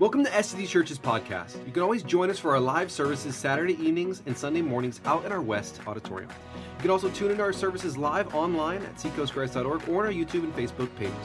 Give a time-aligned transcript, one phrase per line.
[0.00, 1.56] Welcome to SCD Church's podcast.
[1.66, 5.24] You can always join us for our live services Saturday evenings and Sunday mornings out
[5.24, 6.30] in our West Auditorium.
[6.76, 10.44] You can also tune into our services live online at seacoastchrist.org or on our YouTube
[10.44, 11.16] and Facebook pages.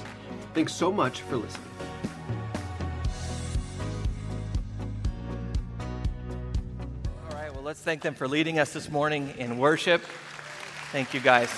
[0.55, 1.67] Thanks so much for listening.
[7.29, 10.01] All right, well, let's thank them for leading us this morning in worship.
[10.91, 11.51] Thank you, guys.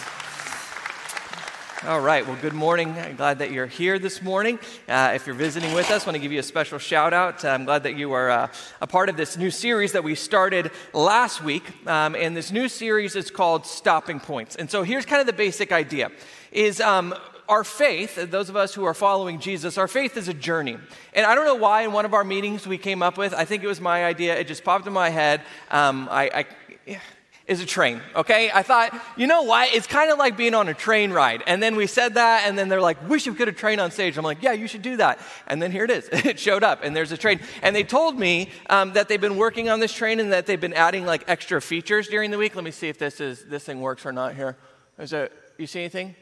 [1.87, 2.97] All right, well, good morning.
[2.97, 4.57] I'm glad that you're here this morning.
[4.89, 7.45] Uh, if you're visiting with us, I want to give you a special shout out.
[7.45, 8.47] I'm glad that you are uh,
[8.81, 11.63] a part of this new series that we started last week.
[11.85, 14.55] Um, and this new series is called Stopping Points.
[14.55, 16.09] And so here's kind of the basic idea
[16.51, 17.13] is um,
[17.47, 20.79] our faith, those of us who are following Jesus, our faith is a journey.
[21.13, 23.45] And I don't know why in one of our meetings we came up with, I
[23.45, 25.41] think it was my idea, it just popped in my head.
[25.69, 26.45] Um, I,
[26.87, 26.99] I
[27.47, 28.49] is a train, okay?
[28.51, 29.71] I thought, you know what?
[29.73, 31.43] It's kind of like being on a train ride.
[31.45, 33.79] And then we said that, and then they're like, wish we should get a train
[33.79, 34.17] on stage.
[34.17, 35.19] I'm like, yeah, you should do that.
[35.45, 36.09] And then here it is.
[36.11, 37.39] it showed up, and there's a train.
[37.61, 40.59] And they told me um, that they've been working on this train and that they've
[40.59, 42.55] been adding like extra features during the week.
[42.55, 44.57] Let me see if this is this thing works or not here.
[44.97, 46.15] Is it, you see anything?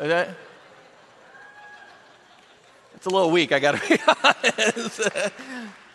[0.00, 0.30] Is that?
[2.96, 5.08] It's a little weak, I gotta be honest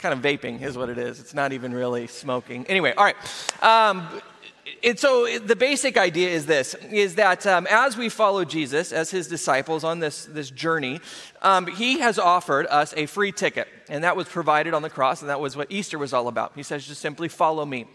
[0.00, 1.20] kind of vaping is what it is.
[1.20, 2.66] It's not even really smoking.
[2.66, 3.16] Anyway, all right.
[3.62, 4.08] Um,
[4.82, 9.10] and so the basic idea is this is that um, as we follow jesus as
[9.10, 11.00] his disciples on this, this journey
[11.42, 15.22] um, he has offered us a free ticket and that was provided on the cross
[15.22, 17.86] and that was what easter was all about he says just simply follow me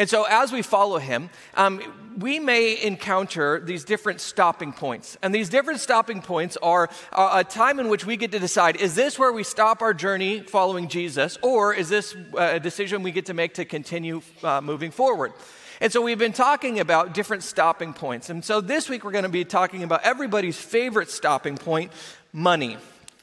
[0.00, 1.82] and so, as we follow him, um,
[2.16, 5.18] we may encounter these different stopping points.
[5.20, 8.94] And these different stopping points are a time in which we get to decide is
[8.94, 13.26] this where we stop our journey following Jesus, or is this a decision we get
[13.26, 15.34] to make to continue uh, moving forward?
[15.82, 18.30] And so we've been talking about different stopping points.
[18.30, 21.92] And so this week we're going to be talking about everybody's favorite stopping point
[22.32, 22.78] money.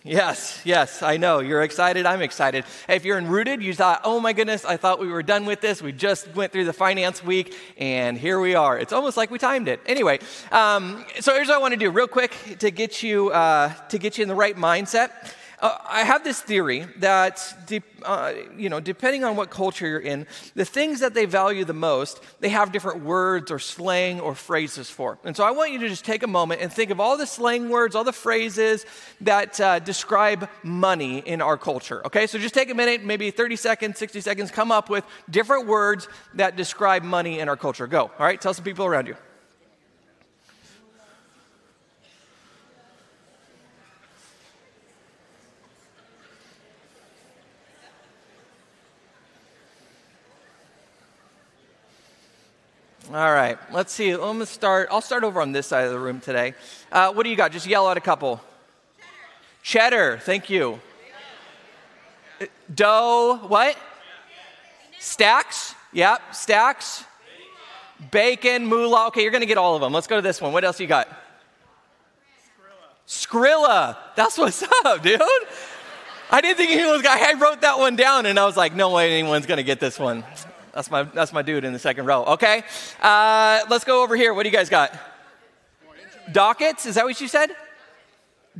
[0.08, 1.39] Yes, yes, I know.
[1.39, 2.05] You're excited.
[2.05, 2.63] I'm excited.
[2.88, 5.59] If you're in Rooted, you thought, oh my goodness, I thought we were done with
[5.59, 5.81] this.
[5.81, 8.80] We just went through the finance week, and here we are.
[8.80, 9.81] It's almost like we timed it.
[9.86, 13.73] Anyway, um, so here's what I want to do real quick to get you, uh,
[13.89, 15.11] to get you in the right mindset.
[15.59, 19.99] Uh, I have this theory that, de- uh, you know, depending on what culture you're
[19.99, 24.35] in, the things that they value the most, they have different words or slang or
[24.35, 25.17] phrases for.
[25.23, 27.25] And so I want you to just take a moment and think of all the
[27.25, 28.85] slang words, all the phrases
[29.21, 32.05] that uh, describe money in our culture.
[32.05, 35.65] Okay, so just take a minute, maybe 30 seconds, 60 seconds, come up with different
[35.65, 37.87] words that describe money in our culture.
[37.87, 38.03] Go.
[38.03, 39.15] All right, tell some people around you.
[53.13, 54.13] All right, let's see.
[54.13, 54.89] Let me start.
[54.91, 56.55] I'll start over on this side of the room today.
[56.91, 57.53] Uh, what do you got?
[57.53, 58.41] Just yell out a couple.
[59.63, 60.17] Cheddar.
[60.17, 60.81] Cheddar thank you.
[62.73, 63.39] Dough.
[63.47, 63.77] What?
[64.99, 65.73] Stacks.
[65.93, 66.35] Yep.
[66.35, 67.05] Stacks.
[68.11, 68.65] Bacon.
[68.65, 69.07] Moolah.
[69.07, 69.93] Okay, you're to get all of them.
[69.93, 70.51] Let's go to this one.
[70.51, 71.07] What else you got?
[73.07, 73.95] Skrilla.
[73.95, 73.97] Skrilla.
[74.17, 75.21] That's what's up, dude.
[76.29, 78.75] I didn't think anyone was going I wrote that one down and I was like,
[78.75, 80.25] no way anyone's to get this one.
[80.77, 82.23] That's my, that's my dude in the second row.
[82.23, 82.61] Okay.
[83.02, 84.32] Uh, let's go over here.
[84.36, 84.93] What do you guys got?
[86.32, 86.86] Dockets?
[86.86, 87.49] Is that what you said?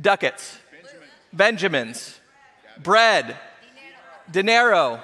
[0.00, 0.58] Ducats.
[1.32, 2.18] Benjamins.
[2.82, 3.36] Bread.
[4.32, 5.00] Dinero.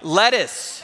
[0.00, 0.82] Lettuce.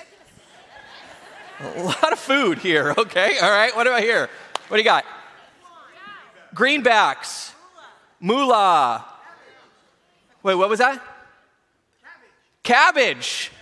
[1.58, 2.94] A lot of food here.
[2.98, 3.38] Okay.
[3.40, 3.74] All right.
[3.74, 4.28] What about here?
[4.68, 5.06] What do you got?
[6.54, 7.54] Greenbacks.
[8.20, 9.06] Moolah.
[10.42, 11.02] Wait, what was that?
[12.62, 13.52] Cabbage.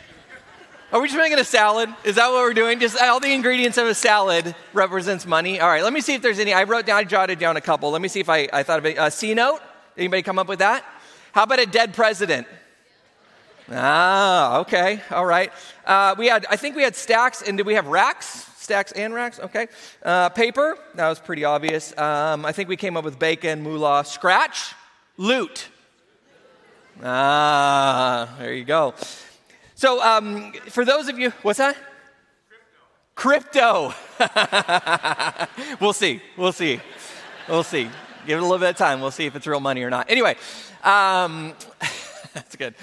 [0.90, 1.90] Are we just making a salad?
[2.02, 2.80] Is that what we're doing?
[2.80, 5.60] Just all the ingredients of a salad represents money.
[5.60, 6.54] All right, let me see if there's any.
[6.54, 7.90] I wrote down, I jotted down a couple.
[7.90, 9.60] Let me see if I, I thought of a, a C note.
[9.98, 10.82] Anybody come up with that?
[11.32, 12.46] How about a dead president?
[13.70, 15.52] Ah, okay, all right.
[15.84, 18.46] Uh, we had, I think we had stacks, and did we have racks?
[18.56, 19.66] Stacks and racks, okay.
[20.02, 21.96] Uh, paper, that was pretty obvious.
[21.98, 24.74] Um, I think we came up with bacon, moolah, scratch,
[25.18, 25.68] loot.
[27.02, 28.94] Ah, there you go.
[29.78, 31.76] So, um, for those of you, what's that?
[33.14, 33.94] Crypto.
[34.16, 35.46] Crypto.
[35.80, 36.20] we'll see.
[36.36, 36.80] We'll see.
[37.48, 37.88] We'll see.
[38.26, 39.00] Give it a little bit of time.
[39.00, 40.10] We'll see if it's real money or not.
[40.10, 40.34] Anyway,
[40.82, 41.54] um,
[42.34, 42.74] that's good.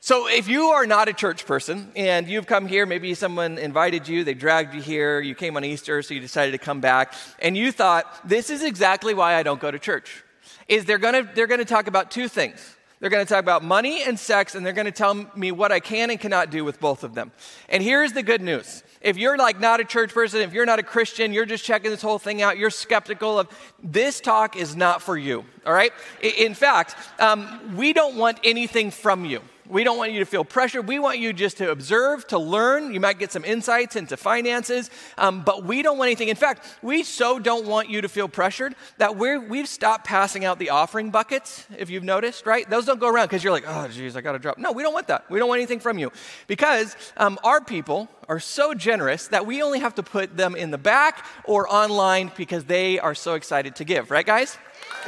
[0.00, 4.06] So, if you are not a church person and you've come here, maybe someone invited
[4.06, 7.14] you, they dragged you here, you came on Easter, so you decided to come back,
[7.38, 10.22] and you thought, this is exactly why I don't go to church,
[10.68, 12.73] is they're gonna, they're gonna talk about two things.
[13.04, 15.70] They're going to talk about money and sex, and they're going to tell me what
[15.70, 17.32] I can and cannot do with both of them.
[17.68, 18.82] And here's the good news.
[19.02, 21.90] If you're like not a church person, if you're not a Christian, you're just checking
[21.90, 23.48] this whole thing out, you're skeptical of
[23.82, 25.92] this talk is not for you, all right?
[26.22, 29.42] In fact, um, we don't want anything from you.
[29.68, 30.82] We don't want you to feel pressure.
[30.82, 32.92] We want you just to observe, to learn.
[32.92, 36.28] You might get some insights into finances, um, but we don't want anything.
[36.28, 40.44] In fact, we so don't want you to feel pressured that we're, we've stopped passing
[40.44, 42.68] out the offering buckets, if you've noticed, right?
[42.68, 44.58] Those don't go around because you're like, oh, geez, I got to drop.
[44.58, 45.30] No, we don't want that.
[45.30, 46.12] We don't want anything from you
[46.46, 50.70] because um, our people are so generous that we only have to put them in
[50.70, 54.58] the back or online because they are so excited to give, right, guys?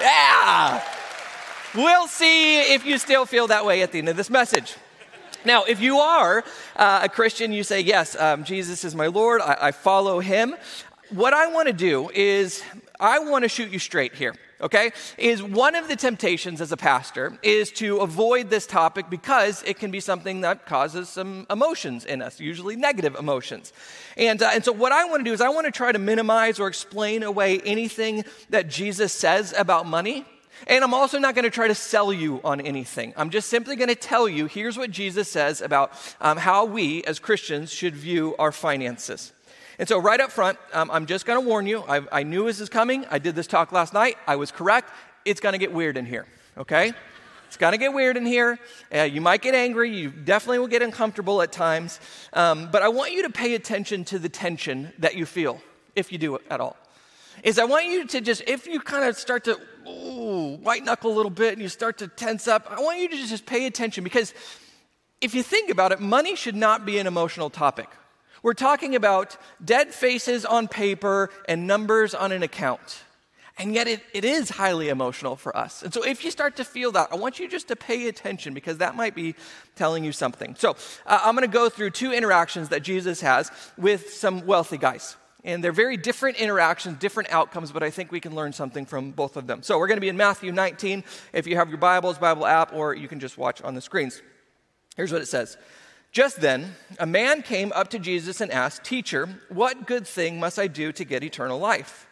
[0.01, 0.83] Yeah!
[1.77, 4.77] We'll see if you still feel that way at the end of this message.
[5.45, 6.43] Now, if you are
[6.75, 10.57] uh, a Christian, you say, Yes, um, Jesus is my Lord, I, I follow him.
[11.11, 12.63] What I want to do is,
[12.99, 16.79] I want to shoot you straight here okay is one of the temptations as a
[16.79, 22.07] pastor is to avoid this topic because it can be something that causes some emotions
[22.07, 23.75] in us usually negative emotions
[24.17, 25.99] and, uh, and so what i want to do is i want to try to
[25.99, 30.25] minimize or explain away anything that jesus says about money
[30.67, 33.13] and I'm also not going to try to sell you on anything.
[33.17, 37.05] I'm just simply going to tell you here's what Jesus says about um, how we
[37.05, 39.33] as Christians should view our finances.
[39.79, 42.47] And so, right up front, um, I'm just going to warn you I, I knew
[42.47, 43.05] this is coming.
[43.11, 44.17] I did this talk last night.
[44.27, 44.91] I was correct.
[45.25, 46.27] It's going to get weird in here,
[46.57, 46.93] okay?
[47.47, 48.59] It's going to get weird in here.
[48.95, 49.95] Uh, you might get angry.
[49.95, 52.01] You definitely will get uncomfortable at times.
[52.33, 55.61] Um, but I want you to pay attention to the tension that you feel,
[55.95, 56.77] if you do it at all
[57.43, 59.59] is I want you to just, if you kind of start to
[59.89, 63.09] ooh, white knuckle a little bit and you start to tense up, I want you
[63.09, 64.35] to just pay attention because
[65.21, 67.89] if you think about it, money should not be an emotional topic.
[68.43, 73.03] We're talking about dead faces on paper and numbers on an account.
[73.59, 75.83] And yet it, it is highly emotional for us.
[75.83, 78.53] And so if you start to feel that, I want you just to pay attention
[78.53, 79.35] because that might be
[79.77, 80.55] telling you something.
[80.57, 84.77] So uh, I'm going to go through two interactions that Jesus has with some wealthy
[84.77, 85.17] guys.
[85.47, 89.13] And they're very different interactions, different outcomes, but I think we can learn something from
[89.13, 89.63] both of them.
[89.63, 92.75] So we're going to be in Matthew 19 if you have your Bibles, Bible app,
[92.75, 94.21] or you can just watch on the screens.
[94.97, 95.57] Here's what it says.
[96.11, 100.59] Just then, a man came up to Jesus and asked, Teacher, what good thing must
[100.59, 102.09] I do to get eternal life?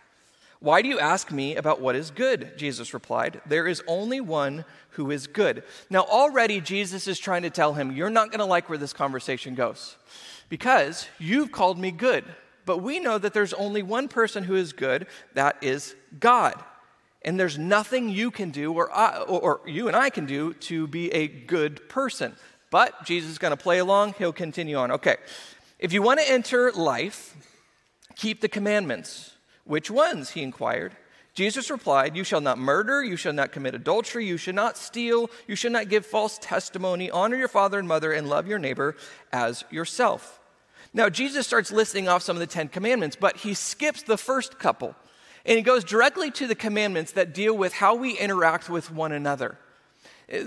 [0.60, 2.56] Why do you ask me about what is good?
[2.56, 5.64] Jesus replied, There is only one who is good.
[5.90, 8.92] Now, already Jesus is trying to tell him, You're not going to like where this
[8.92, 9.96] conversation goes
[10.48, 12.24] because you've called me good.
[12.66, 16.54] But we know that there's only one person who is good, that is God.
[17.22, 20.86] And there's nothing you can do, or, I, or, you and I can do, to
[20.86, 22.36] be a good person.
[22.70, 24.14] But Jesus is going to play along.
[24.18, 24.90] He'll continue on.
[24.90, 25.16] Okay.
[25.78, 27.36] If you want to enter life,
[28.16, 29.32] keep the commandments.
[29.64, 30.30] Which ones?
[30.30, 30.96] He inquired.
[31.34, 35.30] Jesus replied, You shall not murder, you shall not commit adultery, you should not steal,
[35.48, 38.96] you should not give false testimony, honor your father and mother, and love your neighbor
[39.32, 40.40] as yourself.
[40.96, 44.60] Now, Jesus starts listing off some of the Ten Commandments, but he skips the first
[44.60, 44.94] couple.
[45.44, 49.12] And he goes directly to the commandments that deal with how we interact with one
[49.12, 49.58] another.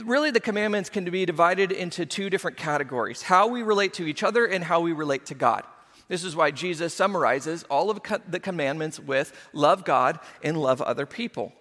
[0.04, 4.24] Really, the commandments can be divided into two different categories how we relate to each
[4.24, 5.64] other and how we relate to God.
[6.08, 11.06] This is why Jesus summarizes all of the commandments with love God and love other
[11.06, 11.52] people.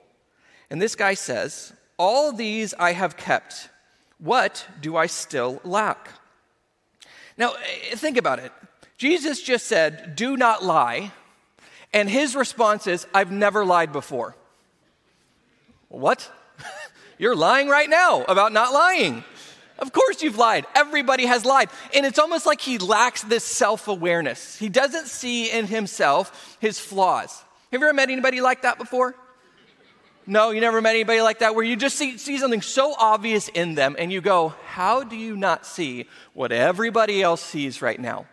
[0.71, 3.69] And this guy says, All these I have kept.
[4.19, 6.09] What do I still lack?
[7.37, 8.53] Now, eh, think about it.
[8.97, 11.13] Jesus just said, Do not lie.
[11.93, 14.37] And his response is, I've never lied before.
[15.89, 16.31] What?
[17.19, 19.25] You're lying right now about not lying.
[19.79, 20.67] Of course, you've lied.
[20.75, 21.69] Everybody has lied.
[21.95, 24.57] And it's almost like he lacks this self awareness.
[24.57, 27.45] He doesn't see in himself his flaws.
[27.73, 29.15] Have you ever met anybody like that before?
[30.27, 33.49] No, you never met anybody like that where you just see, see something so obvious
[33.49, 38.01] in them and you go, How do you not see what everybody else sees right
[38.01, 38.27] now?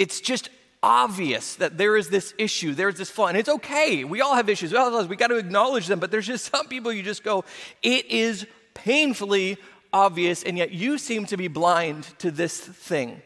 [0.00, 0.48] It's just
[0.82, 4.02] obvious that there is this issue, there's this flaw, and it's okay.
[4.02, 4.72] We all have issues.
[4.72, 7.44] We, we got to acknowledge them, but there's just some people you just go,
[7.82, 9.58] it is painfully
[9.92, 13.20] obvious, and yet you seem to be blind to this thing.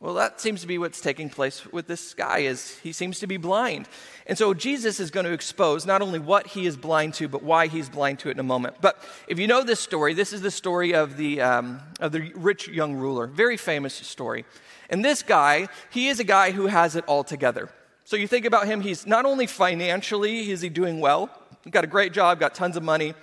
[0.00, 3.26] Well, that seems to be what's taking place with this guy is he seems to
[3.26, 3.86] be blind.
[4.26, 7.42] And so Jesus is going to expose not only what he is blind to, but
[7.42, 8.76] why he's blind to it in a moment.
[8.80, 8.96] But
[9.26, 12.66] if you know this story, this is the story of the, um, of the rich
[12.68, 13.26] young ruler.
[13.26, 14.46] Very famous story.
[14.88, 17.68] And this guy, he is a guy who has it all together.
[18.04, 21.30] So you think about him, he's not only financially, is he doing well?
[21.62, 23.14] He's got a great job, got tons of money,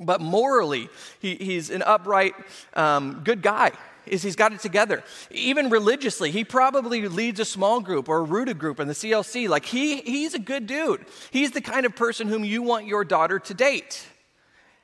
[0.00, 0.88] but morally,
[1.20, 2.34] he, he's an upright,
[2.74, 3.72] um, good guy.
[4.06, 5.02] Is he's got it together.
[5.30, 9.48] Even religiously, he probably leads a small group or a rooted group in the CLC.
[9.48, 11.06] Like he, he's a good dude.
[11.30, 14.06] He's the kind of person whom you want your daughter to date.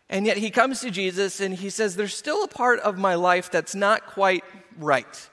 [0.08, 3.14] And yet he comes to Jesus and he says, There's still a part of my
[3.14, 4.42] life that's not quite
[4.78, 5.29] right.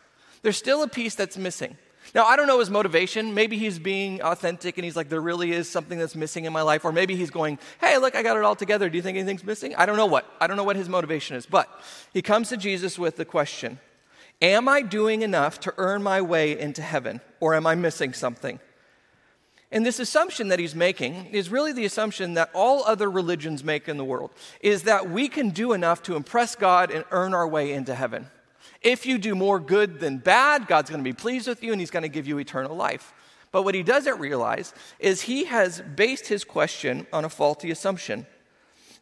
[0.47, 1.75] There's still a piece that's missing.
[2.15, 3.33] Now, I don't know his motivation.
[3.33, 6.61] Maybe he's being authentic and he's like, There really is something that's missing in my
[6.61, 6.85] life.
[6.85, 8.89] Or maybe he's going, Hey, look, I got it all together.
[8.89, 9.75] Do you think anything's missing?
[9.75, 10.25] I don't know what.
[10.39, 11.45] I don't know what his motivation is.
[11.45, 11.67] But
[12.13, 13.77] he comes to Jesus with the question
[14.41, 17.19] Am I doing enough to earn my way into heaven?
[17.41, 18.61] Or am I missing something?
[19.69, 23.89] And this assumption that he's making is really the assumption that all other religions make
[23.89, 27.45] in the world is that we can do enough to impress God and earn our
[27.45, 28.27] way into heaven.
[28.81, 31.81] If you do more good than bad, God's going to be pleased with you and
[31.81, 33.13] he's going to give you eternal life.
[33.51, 38.27] But what he doesn't realize is he has based his question on a faulty assumption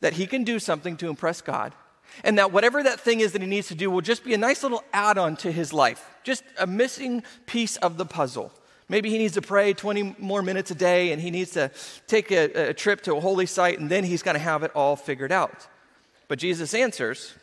[0.02, 1.74] that he can do something to impress God
[2.24, 4.38] and that whatever that thing is that he needs to do will just be a
[4.38, 8.52] nice little add on to his life, just a missing piece of the puzzle.
[8.88, 11.72] Maybe he needs to pray 20 more minutes a day and he needs to
[12.08, 14.72] take a, a trip to a holy site and then he's going to have it
[14.76, 15.68] all figured out.
[16.28, 17.34] But Jesus answers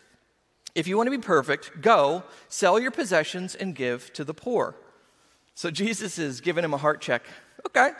[0.75, 4.75] if you want to be perfect, go, sell your possessions, and give to the poor.
[5.55, 7.23] So Jesus is giving him a heart check.
[7.67, 7.91] Okay,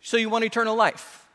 [0.00, 1.28] so you want eternal life.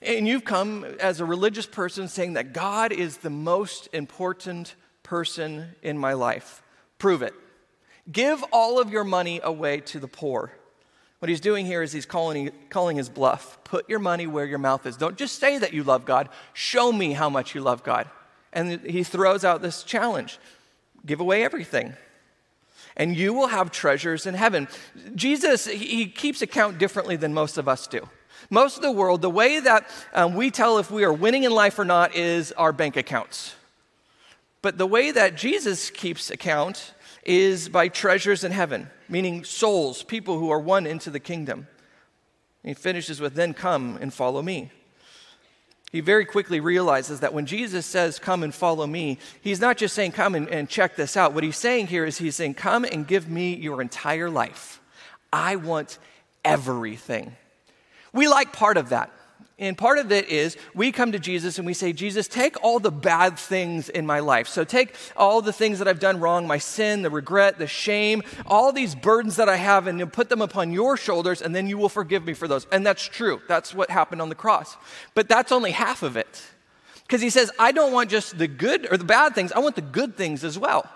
[0.00, 5.74] And you've come as a religious person saying that God is the most important person
[5.82, 6.62] in my life.
[6.98, 7.34] Prove it.
[8.10, 10.52] Give all of your money away to the poor.
[11.20, 13.58] What he's doing here is he's calling, calling his bluff.
[13.64, 14.98] Put your money where your mouth is.
[14.98, 18.10] Don't just say that you love God, show me how much you love God.
[18.54, 20.38] And he throws out this challenge
[21.04, 21.92] give away everything,
[22.96, 24.66] and you will have treasures in heaven.
[25.14, 28.08] Jesus, he keeps account differently than most of us do.
[28.48, 31.52] Most of the world, the way that um, we tell if we are winning in
[31.52, 33.54] life or not is our bank accounts.
[34.62, 36.94] But the way that Jesus keeps account
[37.24, 41.66] is by treasures in heaven, meaning souls, people who are won into the kingdom.
[42.62, 44.70] And he finishes with, Then come and follow me.
[45.94, 49.94] He very quickly realizes that when Jesus says, Come and follow me, he's not just
[49.94, 51.34] saying, Come and, and check this out.
[51.34, 54.80] What he's saying here is, He's saying, Come and give me your entire life.
[55.32, 55.98] I want
[56.44, 57.36] everything.
[58.12, 59.12] We like part of that.
[59.56, 62.80] And part of it is we come to Jesus and we say, Jesus, take all
[62.80, 64.48] the bad things in my life.
[64.48, 68.22] So take all the things that I've done wrong, my sin, the regret, the shame,
[68.46, 71.78] all these burdens that I have, and put them upon your shoulders, and then you
[71.78, 72.66] will forgive me for those.
[72.72, 73.40] And that's true.
[73.46, 74.76] That's what happened on the cross.
[75.14, 76.42] But that's only half of it.
[77.02, 79.76] Because he says, I don't want just the good or the bad things, I want
[79.76, 80.90] the good things as well.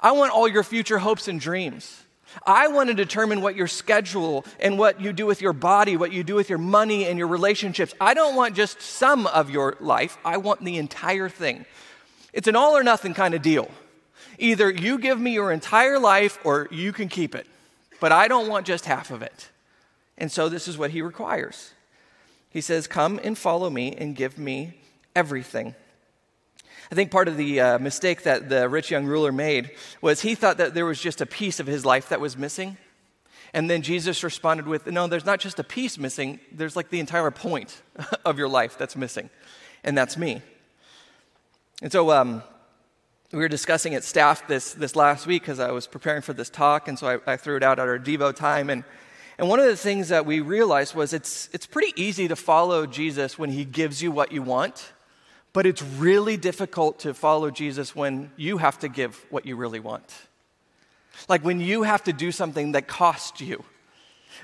[0.00, 2.04] I want all your future hopes and dreams.
[2.46, 6.12] I want to determine what your schedule and what you do with your body, what
[6.12, 7.94] you do with your money and your relationships.
[8.00, 11.64] I don't want just some of your life, I want the entire thing.
[12.32, 13.70] It's an all or nothing kind of deal.
[14.38, 17.46] Either you give me your entire life or you can keep it,
[18.00, 19.48] but I don't want just half of it.
[20.16, 21.72] And so this is what he requires.
[22.50, 24.74] He says, Come and follow me and give me
[25.16, 25.74] everything.
[26.90, 30.34] I think part of the uh, mistake that the rich young ruler made was he
[30.34, 32.78] thought that there was just a piece of his life that was missing.
[33.52, 37.00] And then Jesus responded with, No, there's not just a piece missing, there's like the
[37.00, 37.82] entire point
[38.24, 39.30] of your life that's missing.
[39.84, 40.42] And that's me.
[41.82, 42.42] And so um,
[43.30, 46.50] we were discussing at staff this, this last week because I was preparing for this
[46.50, 46.88] talk.
[46.88, 48.70] And so I, I threw it out at our Devo time.
[48.70, 48.82] And,
[49.38, 52.86] and one of the things that we realized was it's, it's pretty easy to follow
[52.86, 54.92] Jesus when he gives you what you want.
[55.52, 59.80] But it's really difficult to follow Jesus when you have to give what you really
[59.80, 60.14] want.
[61.28, 63.64] Like when you have to do something that costs you.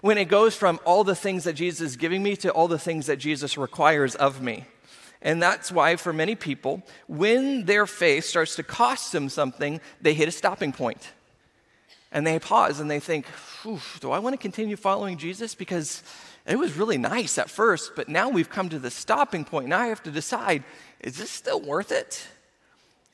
[0.00, 2.78] When it goes from all the things that Jesus is giving me to all the
[2.78, 4.64] things that Jesus requires of me.
[5.22, 10.14] And that's why, for many people, when their faith starts to cost them something, they
[10.14, 11.12] hit a stopping point.
[12.12, 13.26] And they pause and they think,
[14.00, 15.54] do I want to continue following Jesus?
[15.54, 16.02] Because
[16.46, 19.68] it was really nice at first, but now we've come to the stopping point.
[19.68, 20.62] Now I have to decide
[21.04, 22.26] is this still worth it?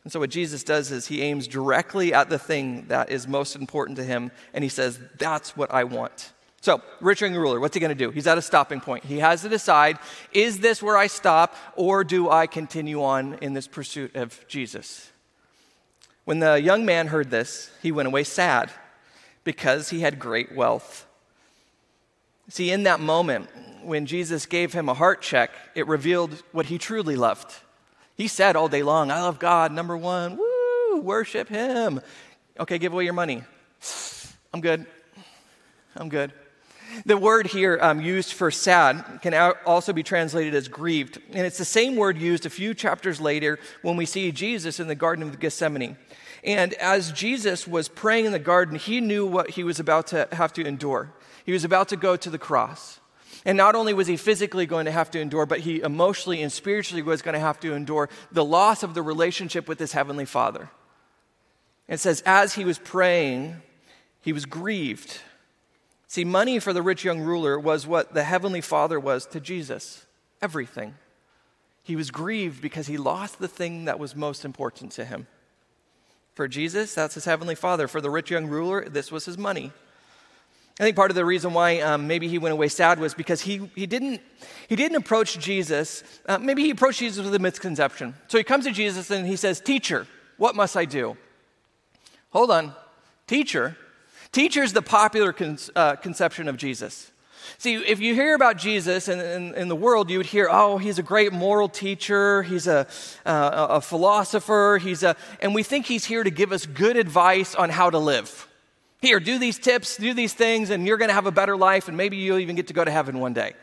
[0.04, 3.54] And so, what Jesus does is he aims directly at the thing that is most
[3.54, 6.32] important to him, and he says, That's what I want.
[6.62, 8.10] So, rich young ruler, what's he going to do?
[8.10, 9.04] He's at a stopping point.
[9.04, 9.98] He has to decide
[10.32, 15.10] is this where I stop, or do I continue on in this pursuit of Jesus?
[16.24, 18.70] When the young man heard this, he went away sad
[19.42, 21.06] because he had great wealth.
[22.48, 23.48] See, in that moment,
[23.82, 27.54] when Jesus gave him a heart check, it revealed what he truly loved.
[28.20, 32.02] He said all day long, I love God, number one, woo, worship Him.
[32.58, 33.42] Okay, give away your money.
[34.52, 34.84] I'm good.
[35.96, 36.30] I'm good.
[37.06, 39.32] The word here um, used for sad can
[39.64, 41.18] also be translated as grieved.
[41.32, 44.86] And it's the same word used a few chapters later when we see Jesus in
[44.86, 45.96] the Garden of Gethsemane.
[46.44, 50.28] And as Jesus was praying in the garden, he knew what he was about to
[50.32, 51.10] have to endure.
[51.46, 53.00] He was about to go to the cross.
[53.44, 56.52] And not only was he physically going to have to endure, but he emotionally and
[56.52, 60.26] spiritually was going to have to endure the loss of the relationship with his heavenly
[60.26, 60.70] father.
[61.88, 63.62] It says, as he was praying,
[64.20, 65.20] he was grieved.
[66.06, 70.06] See, money for the rich young ruler was what the heavenly father was to Jesus
[70.42, 70.94] everything.
[71.82, 75.26] He was grieved because he lost the thing that was most important to him.
[76.34, 77.88] For Jesus, that's his heavenly father.
[77.88, 79.72] For the rich young ruler, this was his money.
[80.78, 83.42] I think part of the reason why um, maybe he went away sad was because
[83.42, 84.20] he, he, didn't,
[84.68, 86.02] he didn't approach Jesus.
[86.26, 88.14] Uh, maybe he approached Jesus with a misconception.
[88.28, 90.06] So he comes to Jesus and he says, Teacher,
[90.38, 91.16] what must I do?
[92.30, 92.74] Hold on.
[93.26, 93.76] Teacher?
[94.32, 97.10] Teacher is the popular con- uh, conception of Jesus.
[97.58, 100.78] See, if you hear about Jesus in, in, in, the world, you would hear, oh,
[100.78, 102.86] he's a great moral teacher, he's a,
[103.26, 107.54] uh, a philosopher, he's a, and we think he's here to give us good advice
[107.54, 108.46] on how to live.
[109.00, 111.88] Here, do these tips, do these things, and you're going to have a better life,
[111.88, 113.54] and maybe you'll even get to go to heaven one day.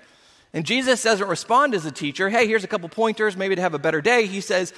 [0.53, 3.73] And Jesus doesn't respond as a teacher, hey, here's a couple pointers, maybe to have
[3.73, 4.25] a better day.
[4.25, 4.73] He says,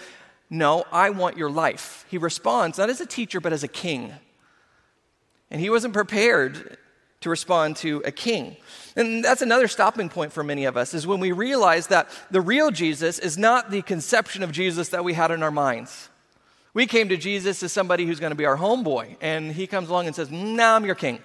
[0.49, 2.05] no, I want your life.
[2.09, 4.13] He responds not as a teacher, but as a king.
[5.51, 6.77] And he wasn't prepared
[7.21, 8.55] to respond to a king.
[8.95, 12.41] And that's another stopping point for many of us is when we realize that the
[12.41, 16.09] real Jesus is not the conception of Jesus that we had in our minds.
[16.73, 19.89] We came to Jesus as somebody who's going to be our homeboy, and he comes
[19.89, 21.19] along and says, Now I'm your king.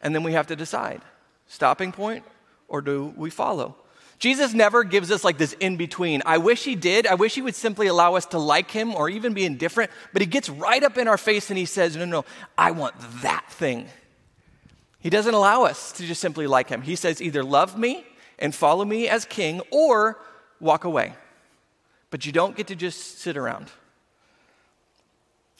[0.00, 1.02] And then we have to decide
[1.46, 2.24] stopping point
[2.68, 3.76] or do we follow?
[4.18, 6.22] Jesus never gives us like this in between.
[6.24, 7.06] I wish he did.
[7.06, 10.22] I wish he would simply allow us to like him or even be indifferent, but
[10.22, 12.24] he gets right up in our face and he says, No, no,
[12.56, 13.88] I want that thing.
[15.00, 16.82] He doesn't allow us to just simply like him.
[16.82, 18.06] He says, Either love me
[18.38, 20.18] and follow me as king or
[20.60, 21.14] walk away.
[22.10, 23.70] But you don't get to just sit around.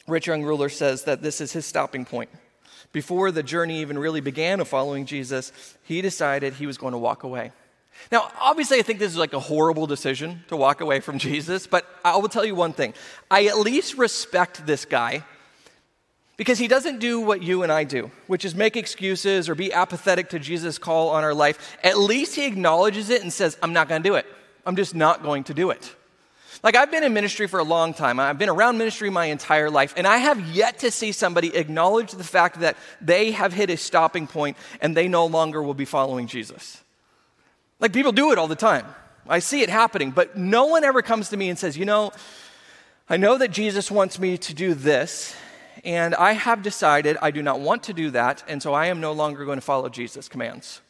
[0.07, 2.29] Rich Young Ruler says that this is his stopping point.
[2.91, 5.51] Before the journey even really began of following Jesus,
[5.83, 7.51] he decided he was going to walk away.
[8.11, 11.65] Now, obviously, I think this is like a horrible decision to walk away from Jesus,
[11.67, 12.93] but I will tell you one thing.
[13.31, 15.23] I at least respect this guy
[16.37, 19.73] because he doesn't do what you and I do, which is make excuses or be
[19.73, 21.77] apathetic to Jesus' call on our life.
[21.83, 24.25] At least he acknowledges it and says, I'm not going to do it.
[24.65, 25.95] I'm just not going to do it.
[26.65, 28.19] Like, I've been in ministry for a long time.
[28.19, 32.11] I've been around ministry my entire life, and I have yet to see somebody acknowledge
[32.11, 35.85] the fact that they have hit a stopping point and they no longer will be
[35.85, 36.83] following Jesus.
[37.79, 38.87] Like, people do it all the time.
[39.27, 42.11] I see it happening, but no one ever comes to me and says, You know,
[43.07, 45.35] I know that Jesus wants me to do this,
[45.83, 48.99] and I have decided I do not want to do that, and so I am
[48.99, 50.81] no longer going to follow Jesus' commands.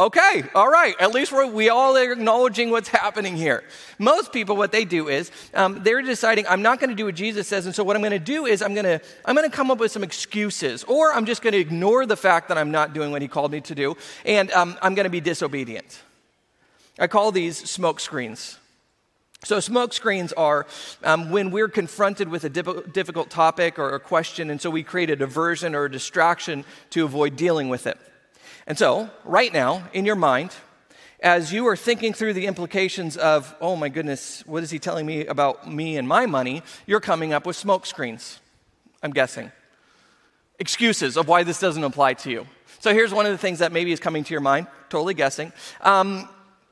[0.00, 0.94] Okay, all right.
[0.98, 3.62] At least we're, we all are acknowledging what's happening here.
[3.98, 7.14] Most people, what they do is um, they're deciding, I'm not going to do what
[7.14, 9.48] Jesus says, and so what I'm going to do is I'm going to I'm going
[9.48, 12.56] to come up with some excuses, or I'm just going to ignore the fact that
[12.56, 15.20] I'm not doing what He called me to do, and um, I'm going to be
[15.20, 16.00] disobedient.
[16.98, 18.56] I call these smoke screens.
[19.44, 20.66] So, smoke screens are
[21.04, 25.10] um, when we're confronted with a difficult topic or a question, and so we create
[25.10, 27.98] a diversion or a distraction to avoid dealing with it.
[28.70, 30.54] And so, right now, in your mind,
[31.18, 35.06] as you are thinking through the implications of, oh my goodness, what is he telling
[35.06, 38.38] me about me and my money, you're coming up with smoke screens,
[39.02, 39.50] I'm guessing.
[40.60, 42.46] Excuses of why this doesn't apply to you.
[42.78, 45.52] So here's one of the things that maybe is coming to your mind, totally guessing.
[45.80, 46.28] Um,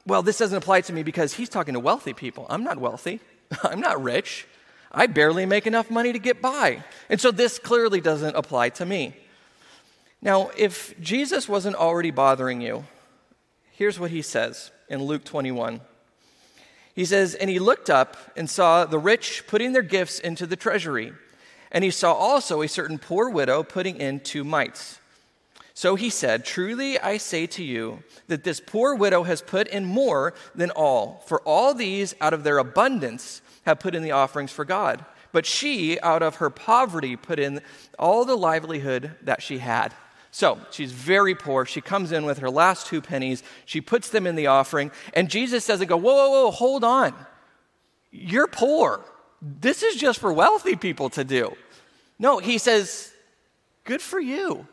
[0.06, 2.46] well, this doesn't apply to me because he's talking to wealthy people.
[2.48, 3.18] I'm not wealthy,
[3.64, 4.46] I'm not rich.
[4.92, 6.84] I barely make enough money to get by.
[7.10, 9.16] And so this clearly doesn't apply to me.
[10.20, 12.84] Now, if Jesus wasn't already bothering you,
[13.72, 15.80] here's what he says in Luke 21.
[16.94, 20.56] He says, And he looked up and saw the rich putting their gifts into the
[20.56, 21.12] treasury.
[21.70, 24.98] And he saw also a certain poor widow putting in two mites.
[25.74, 29.84] So he said, Truly I say to you that this poor widow has put in
[29.84, 34.50] more than all, for all these out of their abundance have put in the offerings
[34.50, 35.04] for God.
[35.30, 37.60] But she, out of her poverty, put in
[37.96, 39.94] all the livelihood that she had.
[40.38, 41.66] So she's very poor.
[41.66, 43.42] She comes in with her last two pennies.
[43.64, 44.92] She puts them in the offering.
[45.12, 47.12] And Jesus doesn't go, whoa, whoa, whoa, hold on.
[48.12, 49.00] You're poor.
[49.42, 51.56] This is just for wealthy people to do.
[52.20, 53.12] No, he says,
[53.82, 54.68] good for you.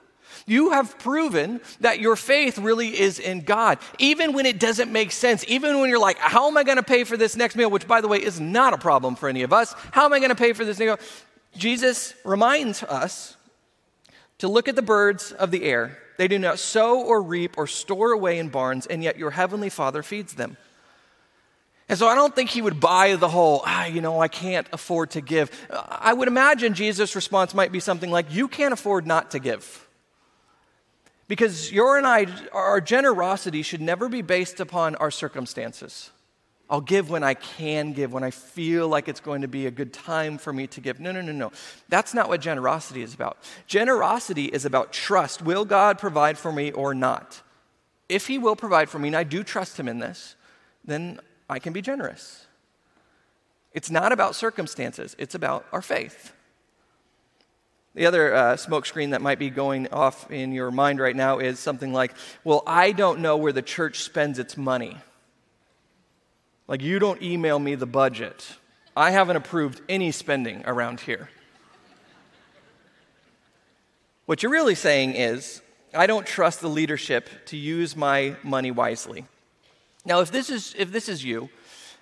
[0.46, 5.12] You have proven that your faith really is in God, even when it doesn't make
[5.12, 7.72] sense, even when you're like, How am I going to pay for this next meal?
[7.72, 9.74] Which, by the way, is not a problem for any of us.
[9.90, 11.00] How am I going to pay for this meal?
[11.58, 13.36] Jesus reminds us
[14.40, 15.98] to look at the birds of the air.
[16.18, 19.70] They do not sow or reap or store away in barns, and yet your heavenly
[19.70, 20.58] Father feeds them.
[21.88, 24.68] And so I don't think he would buy the whole, ah, you know, I can't
[24.74, 25.52] afford to give.
[25.70, 29.88] I would imagine Jesus' response might be something like, You can't afford not to give.
[31.28, 36.12] Because your and I, our generosity should never be based upon our circumstances.
[36.70, 39.72] I'll give when I can give, when I feel like it's going to be a
[39.72, 41.00] good time for me to give.
[41.00, 41.52] No, no, no, no.
[41.90, 43.38] That's not what generosity is about.
[43.68, 45.44] Generosity is about trust.
[45.44, 47.42] Will God provide for me or not?
[48.10, 50.36] If He will provide for me, and I do trust Him in this,
[50.84, 52.46] then I can be generous.
[53.74, 56.32] It's not about circumstances, it's about our faith.
[57.94, 61.40] The other uh, smoke screen that might be going off in your mind right now
[61.40, 64.98] is something like, well, I don't know where the church spends its money.
[66.68, 68.56] Like, you don't email me the budget.
[68.98, 71.30] I haven't approved any spending around here.
[74.26, 75.62] What you're really saying is,
[75.94, 79.26] I don't trust the leadership to use my money wisely.
[80.06, 81.50] Now, if this is, if this is you,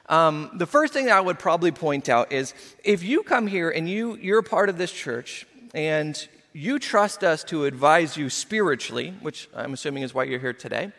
[0.07, 3.69] um, the first thing that I would probably point out is if you come here
[3.69, 8.29] and you, you're a part of this church and you trust us to advise you
[8.29, 10.91] spiritually, which I'm assuming is why you're here today,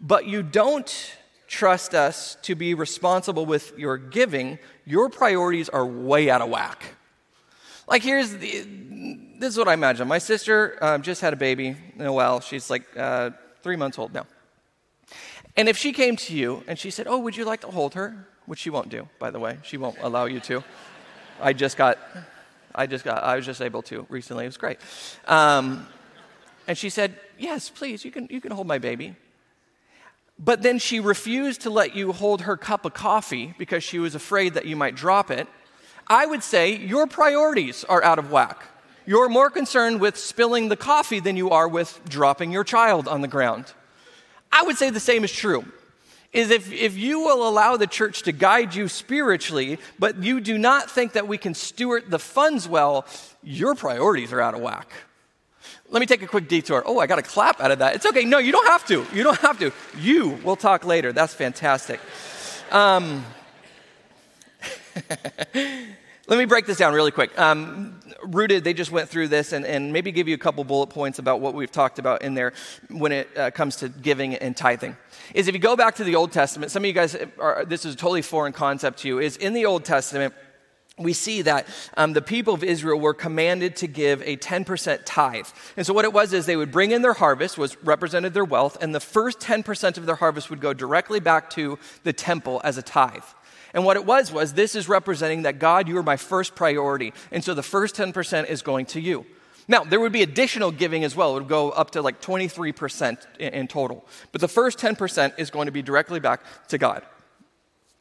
[0.00, 1.16] but you don't
[1.52, 6.94] trust us to be responsible with your giving, your priorities are way out of whack.
[7.86, 8.66] Like, here's the,
[9.38, 10.08] this is what I imagine.
[10.08, 12.40] My sister um, just had a baby, Noelle.
[12.40, 14.26] She's like uh, three months old now.
[15.54, 17.92] And if she came to you and she said, Oh, would you like to hold
[17.94, 18.26] her?
[18.46, 19.58] Which she won't do, by the way.
[19.62, 20.64] She won't allow you to.
[21.38, 21.98] I just got,
[22.74, 24.44] I just got, I was just able to recently.
[24.44, 24.78] It was great.
[25.26, 25.86] Um,
[26.66, 29.16] and she said, Yes, please, you can, you can hold my baby.
[30.38, 34.14] But then she refused to let you hold her cup of coffee because she was
[34.14, 35.46] afraid that you might drop it.
[36.06, 38.68] I would say your priorities are out of whack.
[39.06, 43.20] You're more concerned with spilling the coffee than you are with dropping your child on
[43.20, 43.72] the ground.
[44.50, 45.64] I would say the same is true.
[46.32, 50.56] Is if, if you will allow the church to guide you spiritually, but you do
[50.56, 53.06] not think that we can steward the funds well,
[53.42, 54.88] your priorities are out of whack.
[55.88, 56.82] Let me take a quick detour.
[56.86, 57.94] Oh, I got a clap out of that.
[57.94, 58.24] It's okay.
[58.24, 59.06] No, you don't have to.
[59.12, 59.72] You don't have to.
[59.98, 61.12] You, we'll talk later.
[61.12, 62.00] That's fantastic.
[62.70, 63.24] Um,
[65.54, 67.38] let me break this down really quick.
[67.38, 70.88] Um, Rooted, they just went through this and, and maybe give you a couple bullet
[70.88, 72.52] points about what we've talked about in there
[72.88, 74.96] when it uh, comes to giving and tithing.
[75.34, 77.84] Is if you go back to the Old Testament, some of you guys, are, this
[77.84, 80.34] is a totally foreign concept to you, is in the Old Testament,
[80.98, 85.46] we see that um, the people of Israel were commanded to give a 10% tithe.
[85.76, 88.44] And so what it was is they would bring in their harvest, was represented their
[88.44, 92.60] wealth, and the first 10% of their harvest would go directly back to the temple
[92.62, 93.22] as a tithe.
[93.72, 97.14] And what it was was this is representing that God, you are my first priority.
[97.30, 99.24] And so the first 10% is going to you.
[99.68, 101.30] Now, there would be additional giving as well.
[101.36, 104.04] It would go up to like 23% in, in total.
[104.30, 107.02] But the first 10% is going to be directly back to God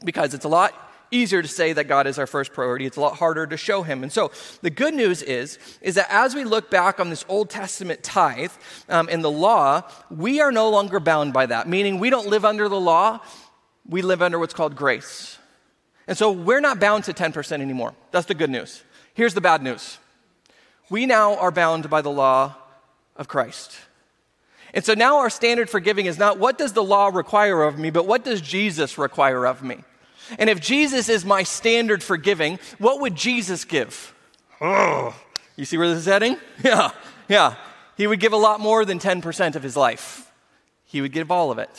[0.03, 2.85] because it's a lot easier to say that God is our first priority.
[2.85, 4.01] It's a lot harder to show him.
[4.01, 7.49] And so the good news is, is that as we look back on this Old
[7.49, 8.51] Testament tithe
[8.89, 12.69] um, the law, we are no longer bound by that, meaning we don't live under
[12.69, 13.19] the law,
[13.87, 15.37] we live under what's called grace.
[16.07, 17.93] And so we're not bound to 10% anymore.
[18.11, 18.83] That's the good news.
[19.13, 19.97] Here's the bad news.
[20.89, 22.55] We now are bound by the law
[23.15, 23.77] of Christ.
[24.73, 27.77] And so now our standard for giving is not what does the law require of
[27.77, 29.83] me, but what does Jesus require of me?
[30.39, 34.13] And if Jesus is my standard for giving, what would Jesus give?
[34.59, 35.15] Oh,
[35.55, 36.37] you see where this is heading?
[36.63, 36.91] Yeah,
[37.27, 37.55] yeah.
[37.97, 40.31] He would give a lot more than 10% of his life,
[40.85, 41.69] he would give all of it.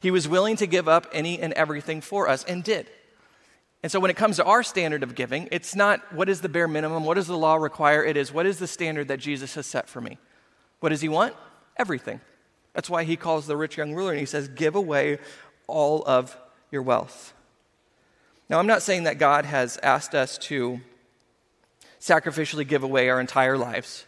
[0.00, 2.86] He was willing to give up any and everything for us and did.
[3.82, 6.48] And so when it comes to our standard of giving, it's not what is the
[6.48, 8.04] bare minimum, what does the law require?
[8.04, 10.18] It is what is the standard that Jesus has set for me?
[10.80, 11.34] What does he want?
[11.76, 12.20] Everything.
[12.72, 15.18] That's why he calls the rich young ruler and he says, Give away
[15.66, 16.36] all of
[16.70, 17.32] your wealth.
[18.48, 20.80] Now, I'm not saying that God has asked us to
[22.00, 24.06] sacrificially give away our entire lives,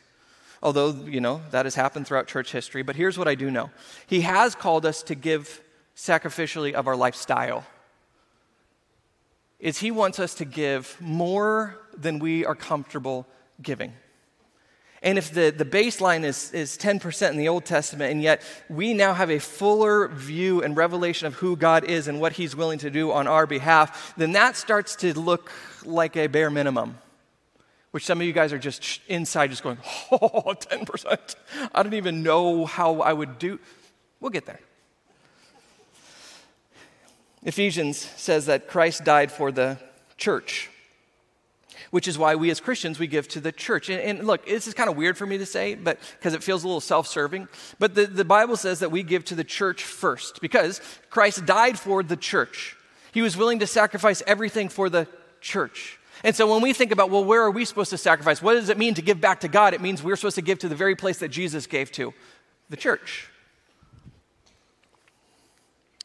[0.62, 2.82] although, you know, that has happened throughout church history.
[2.82, 3.70] But here's what I do know
[4.06, 5.60] He has called us to give
[5.96, 7.66] sacrificially of our lifestyle.
[9.58, 13.26] Is He wants us to give more than we are comfortable
[13.60, 13.92] giving.
[15.02, 18.94] And if the, the baseline is, is 10% in the Old Testament, and yet we
[18.94, 22.78] now have a fuller view and revelation of who God is and what He's willing
[22.80, 25.52] to do on our behalf, then that starts to look
[25.84, 26.98] like a bare minimum.
[27.92, 29.78] Which some of you guys are just inside, just going,
[30.12, 31.34] oh, 10%.
[31.74, 33.60] I don't even know how I would do.
[34.20, 34.60] We'll get there.
[37.44, 39.78] Ephesians says that Christ died for the
[40.16, 40.70] church
[41.90, 43.88] which is why we as Christians, we give to the church.
[43.88, 46.42] And, and look, this is kind of weird for me to say, but because it
[46.42, 47.48] feels a little self-serving.
[47.78, 51.78] But the, the Bible says that we give to the church first because Christ died
[51.78, 52.76] for the church.
[53.12, 55.08] He was willing to sacrifice everything for the
[55.40, 55.98] church.
[56.24, 58.42] And so when we think about, well, where are we supposed to sacrifice?
[58.42, 59.72] What does it mean to give back to God?
[59.72, 62.12] It means we're supposed to give to the very place that Jesus gave to,
[62.68, 63.28] the church.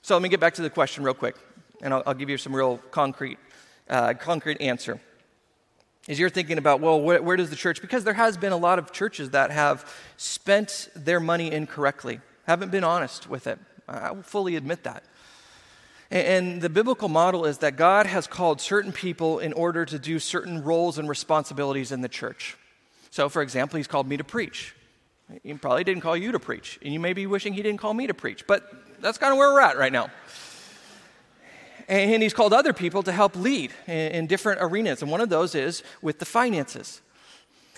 [0.02, 1.36] So let me get back to the question real quick,
[1.82, 3.40] and I'll, I'll give you some real concrete,
[3.90, 5.00] uh, concrete answer.
[6.08, 7.82] As you're thinking about, well, where, where does the church?
[7.82, 12.72] Because there has been a lot of churches that have spent their money incorrectly, haven't
[12.72, 13.58] been honest with it.
[13.88, 15.04] I will fully admit that.
[16.12, 20.20] And the biblical model is that God has called certain people in order to do
[20.20, 22.58] certain roles and responsibilities in the church.
[23.10, 24.76] So, for example, He's called me to preach.
[25.42, 27.94] He probably didn't call you to preach, and you may be wishing He didn't call
[27.94, 28.70] me to preach, but
[29.02, 30.10] that's kind of where we're at right now.
[31.88, 35.56] And He's called other people to help lead in different arenas, and one of those
[35.56, 37.02] is with the finances.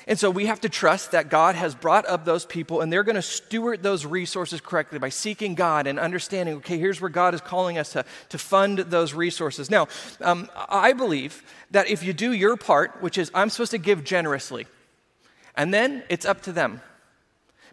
[0.08, 3.04] And so we have to trust that God has brought up those people and they're
[3.04, 7.34] going to steward those resources correctly by seeking God and understanding, okay, here's where God
[7.34, 9.72] is calling us to, to fund those resources.
[9.72, 9.88] Now,
[10.22, 11.42] um, I believe
[11.72, 14.68] that if you do your part, which is I'm supposed to give generously,
[15.56, 16.82] and then it's up to them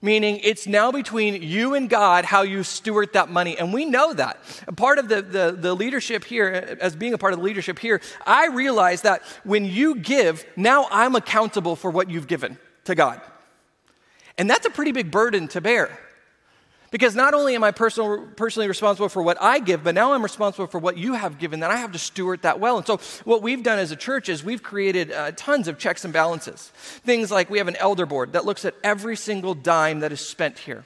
[0.02, 3.56] meaning it's now between you and God how you steward that money.
[3.56, 4.38] And we know that.
[4.76, 8.02] part of the, the, the, leadership here, as being a part of the leadership here,
[8.26, 13.20] I realize that when you give, now I'm accountable for what you've given to God.
[14.36, 15.98] And that's a pretty big burden to bear.
[16.92, 20.22] Because not only am I personal, personally responsible for what I give, but now I'm
[20.22, 22.76] responsible for what you have given, that I have to steward that well.
[22.76, 26.04] And so, what we've done as a church is we've created uh, tons of checks
[26.04, 26.70] and balances.
[27.04, 30.20] Things like we have an elder board that looks at every single dime that is
[30.20, 30.84] spent here.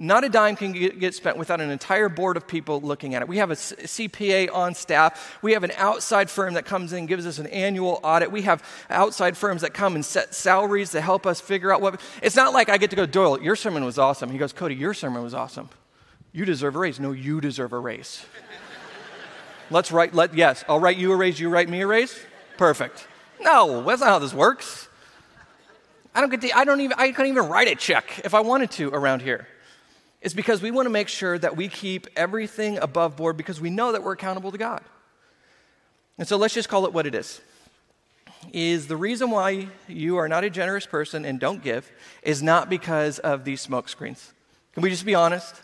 [0.00, 3.26] Not a dime can get spent without an entire board of people looking at it.
[3.26, 5.36] We have a CPA on staff.
[5.42, 8.30] We have an outside firm that comes in and gives us an annual audit.
[8.30, 12.00] We have outside firms that come and set salaries to help us figure out what.
[12.22, 14.30] It's not like I get to go, Doyle, your sermon was awesome.
[14.30, 15.68] He goes, Cody, your sermon was awesome.
[16.30, 17.00] You deserve a raise.
[17.00, 18.24] No, you deserve a raise.
[19.70, 22.16] Let's write, let, yes, I'll write you a raise, you write me a raise?
[22.56, 23.08] Perfect.
[23.40, 24.88] No, that's not how this works.
[26.14, 28.40] I don't get to, I don't even, I couldn't even write a check if I
[28.40, 29.48] wanted to around here
[30.20, 33.70] is because we want to make sure that we keep everything above board because we
[33.70, 34.82] know that we're accountable to God.
[36.18, 37.40] And so let's just call it what it is.
[38.52, 41.90] Is the reason why you are not a generous person and don't give
[42.22, 44.32] is not because of these smoke screens.
[44.72, 45.54] Can we just be honest?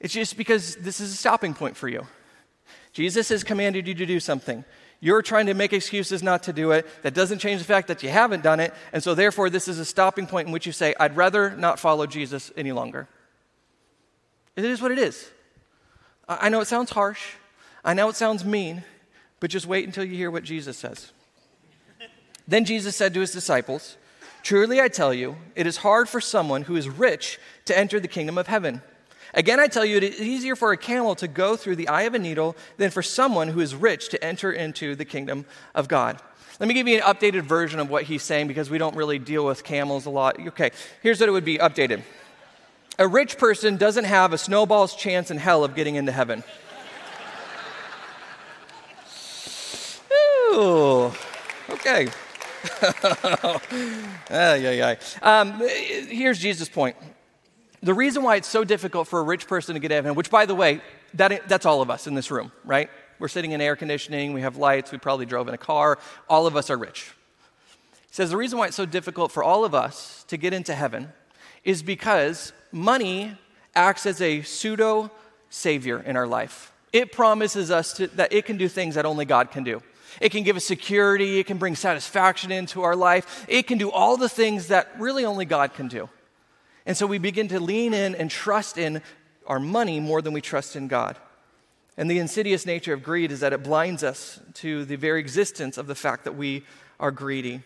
[0.00, 2.06] It's just because this is a stopping point for you.
[2.92, 4.64] Jesus has commanded you to do something.
[5.00, 6.86] You're trying to make excuses not to do it.
[7.02, 8.72] That doesn't change the fact that you haven't done it.
[8.92, 11.80] And so, therefore, this is a stopping point in which you say, I'd rather not
[11.80, 13.08] follow Jesus any longer.
[14.56, 15.30] It is what it is.
[16.28, 17.34] I know it sounds harsh,
[17.84, 18.84] I know it sounds mean,
[19.40, 21.12] but just wait until you hear what Jesus says.
[22.46, 23.96] then Jesus said to his disciples,
[24.42, 28.08] Truly I tell you, it is hard for someone who is rich to enter the
[28.08, 28.82] kingdom of heaven.
[29.34, 32.02] Again, I tell you, it is easier for a camel to go through the eye
[32.02, 35.88] of a needle than for someone who is rich to enter into the kingdom of
[35.88, 36.20] God.
[36.60, 39.18] Let me give you an updated version of what he's saying because we don't really
[39.18, 40.38] deal with camels a lot.
[40.48, 40.70] Okay,
[41.02, 42.02] here's what it would be updated
[42.98, 46.44] a rich person doesn't have a snowball's chance in hell of getting into heaven.
[50.54, 51.12] Ooh,
[51.70, 52.08] okay.
[54.30, 54.94] ah, yeah, yeah.
[55.22, 56.96] Um, here's Jesus' point.
[57.82, 60.46] The reason why it's so difficult for a rich person to get heaven, which, by
[60.46, 60.80] the way,
[61.14, 62.90] that, that's all of us in this room, right?
[63.18, 65.98] We're sitting in air conditioning, we have lights, we probably drove in a car.
[66.28, 67.12] All of us are rich.
[68.08, 70.74] He says the reason why it's so difficult for all of us to get into
[70.74, 71.12] heaven
[71.64, 73.36] is because money
[73.74, 75.10] acts as a pseudo
[75.50, 76.72] savior in our life.
[76.92, 79.82] It promises us to, that it can do things that only God can do.
[80.20, 83.90] It can give us security, it can bring satisfaction into our life, it can do
[83.90, 86.10] all the things that really only God can do.
[86.84, 89.00] And so we begin to lean in and trust in
[89.46, 91.16] our money more than we trust in God.
[91.96, 95.78] And the insidious nature of greed is that it blinds us to the very existence
[95.78, 96.64] of the fact that we
[96.98, 97.62] are greedy.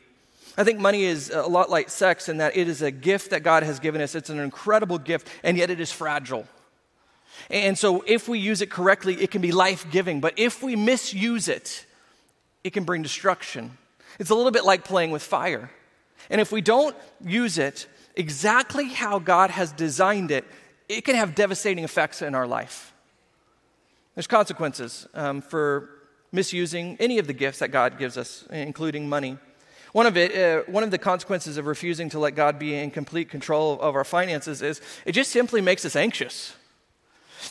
[0.57, 3.43] I think money is a lot like sex in that it is a gift that
[3.43, 4.15] God has given us.
[4.15, 6.47] It's an incredible gift, and yet it is fragile.
[7.51, 10.21] And so, if we use it correctly, it can be life giving.
[10.21, 11.85] But if we misuse it,
[12.65, 13.77] it can bring destruction.
[14.19, 15.71] It's a little bit like playing with fire.
[16.31, 20.45] And if we don't use it exactly how God has designed it,
[20.89, 22.95] it can have devastating effects in our life.
[24.15, 25.91] There's consequences um, for
[26.33, 29.39] misusing any of the gifts that God gives us, including money.
[29.97, 32.91] One of, it, uh, one of the consequences of refusing to let God be in
[32.91, 36.55] complete control of our finances is it just simply makes us anxious.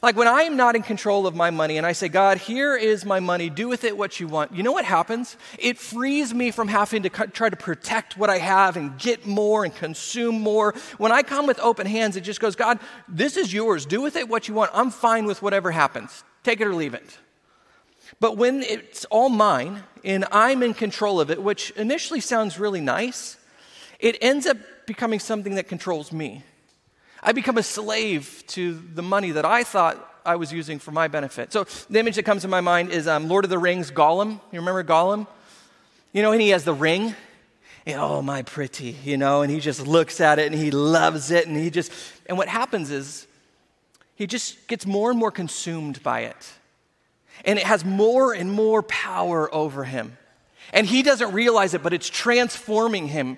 [0.03, 2.75] Like when I am not in control of my money and I say, God, here
[2.75, 5.37] is my money, do with it what you want, you know what happens?
[5.57, 9.65] It frees me from having to try to protect what I have and get more
[9.65, 10.75] and consume more.
[10.99, 12.77] When I come with open hands, it just goes, God,
[13.07, 14.69] this is yours, do with it what you want.
[14.71, 16.23] I'm fine with whatever happens.
[16.43, 17.17] Take it or leave it.
[18.19, 22.79] But when it's all mine and I'm in control of it, which initially sounds really
[22.79, 23.37] nice,
[23.99, 26.43] it ends up becoming something that controls me.
[27.23, 31.07] I become a slave to the money that I thought I was using for my
[31.07, 31.51] benefit.
[31.51, 34.39] So the image that comes to my mind is um, Lord of the Rings, Gollum.
[34.51, 35.27] You remember Gollum?
[36.13, 37.15] You know, and he has the ring.
[37.87, 41.31] And, oh, my pretty, you know, and he just looks at it and he loves
[41.31, 41.47] it.
[41.47, 41.91] And he just,
[42.27, 43.27] and what happens is
[44.15, 46.53] he just gets more and more consumed by it.
[47.43, 50.17] And it has more and more power over him.
[50.73, 53.37] And he doesn't realize it, but it's transforming him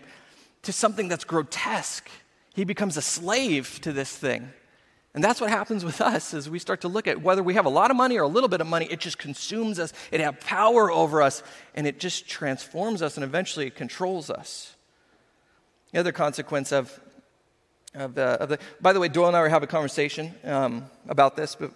[0.64, 2.10] to something that's grotesque.
[2.54, 4.52] He becomes a slave to this thing.
[5.14, 7.66] And that's what happens with us as we start to look at whether we have
[7.66, 10.20] a lot of money or a little bit of money, it just consumes us, it
[10.20, 11.42] has power over us,
[11.74, 14.76] and it just transforms us and eventually it controls us.
[15.92, 17.00] The other consequence of,
[17.96, 20.86] of, the, of the by the way, Doyle and I were having a conversation um,
[21.08, 21.72] about this, but,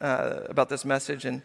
[0.00, 1.42] uh, about this message, and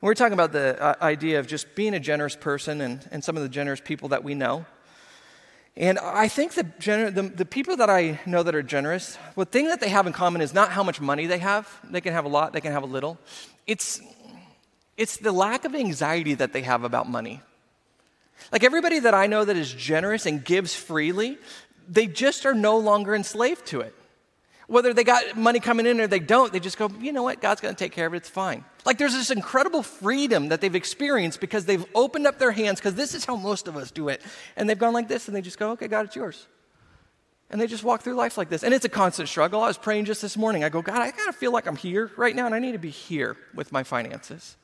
[0.00, 3.24] we we're talking about the uh, idea of just being a generous person and, and
[3.24, 4.64] some of the generous people that we know.
[5.76, 9.44] And I think the, gener- the, the, people that I know that are generous, the
[9.44, 11.68] thing that they have in common is not how much money they have.
[11.84, 13.16] They can have a lot, they can have a little.
[13.66, 14.00] It's,
[14.96, 17.42] it's the lack of anxiety that they have about money.
[18.52, 21.38] Like everybody that I know that is generous and gives freely,
[21.88, 23.94] they just are no longer enslaved to it.
[24.68, 27.40] Whether they got money coming in or they don't, they just go, you know what,
[27.40, 28.64] God's going to take care of it, it's fine.
[28.84, 32.94] Like there's this incredible freedom that they've experienced because they've opened up their hands, because
[32.94, 34.22] this is how most of us do it.
[34.56, 36.46] And they've gone like this and they just go, okay, God, it's yours.
[37.50, 38.62] And they just walk through life like this.
[38.62, 39.62] And it's a constant struggle.
[39.62, 40.64] I was praying just this morning.
[40.64, 42.78] I go, God, I of feel like I'm here right now and I need to
[42.78, 44.56] be here with my finances.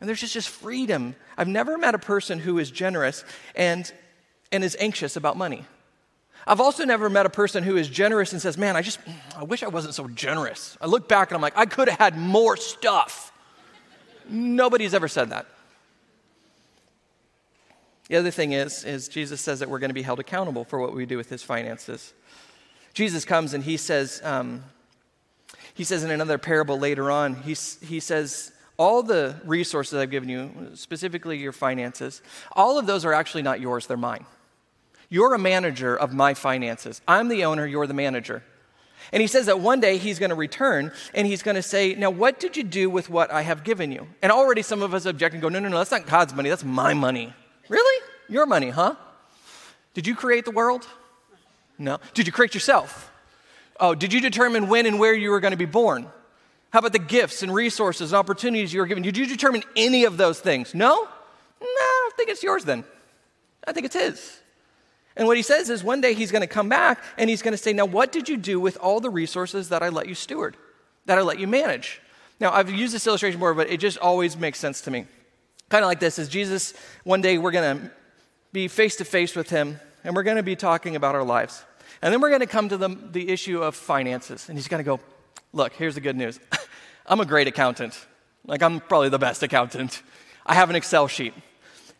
[0.00, 1.16] And there's just, this freedom.
[1.38, 3.90] I've never met a person who is generous and,
[4.52, 5.64] and is anxious about money.
[6.48, 8.98] I've also never met a person who is generous and says, Man, I just,
[9.36, 10.78] I wish I wasn't so generous.
[10.80, 13.30] I look back and I'm like, I could have had more stuff.
[14.30, 15.46] Nobody's ever said that.
[18.08, 20.78] The other thing is, is Jesus says that we're going to be held accountable for
[20.78, 22.14] what we do with his finances.
[22.94, 24.64] Jesus comes and he says, um,
[25.74, 30.30] he says in another parable later on, he, he says, all the resources I've given
[30.30, 34.24] you, specifically your finances, all of those are actually not yours, they're mine.
[35.08, 37.00] You're a manager of my finances.
[37.08, 38.42] I'm the owner, you're the manager.
[39.12, 41.94] And he says that one day he's going to return and he's going to say,
[41.94, 44.06] Now, what did you do with what I have given you?
[44.20, 46.50] And already some of us object and go, No, no, no, that's not God's money,
[46.50, 47.32] that's my money.
[47.68, 48.04] Really?
[48.28, 48.96] Your money, huh?
[49.94, 50.86] Did you create the world?
[51.78, 51.98] No.
[52.12, 53.10] Did you create yourself?
[53.80, 56.08] Oh, did you determine when and where you were going to be born?
[56.70, 59.02] How about the gifts and resources and opportunities you were given?
[59.02, 60.74] Did you determine any of those things?
[60.74, 60.94] No?
[61.60, 62.84] No, I think it's yours then.
[63.66, 64.40] I think it's his.
[65.18, 67.52] And what he says is one day he's going to come back and he's going
[67.52, 70.14] to say, Now, what did you do with all the resources that I let you
[70.14, 70.56] steward,
[71.06, 72.00] that I let you manage?
[72.40, 75.06] Now, I've used this illustration before, but it just always makes sense to me.
[75.68, 77.90] Kind of like this is Jesus, one day we're going to
[78.52, 81.64] be face to face with him and we're going to be talking about our lives.
[82.00, 84.48] And then we're going to come to the, the issue of finances.
[84.48, 85.00] And he's going to go,
[85.52, 86.38] Look, here's the good news.
[87.06, 87.98] I'm a great accountant.
[88.46, 90.02] Like, I'm probably the best accountant.
[90.46, 91.34] I have an Excel sheet.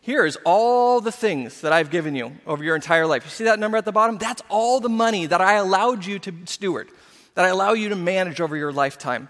[0.08, 3.26] Here's all the things that I've given you over your entire life.
[3.26, 4.16] You see that number at the bottom?
[4.16, 6.88] That's all the money that I allowed you to steward,
[7.34, 9.28] that I allow you to manage over your lifetime.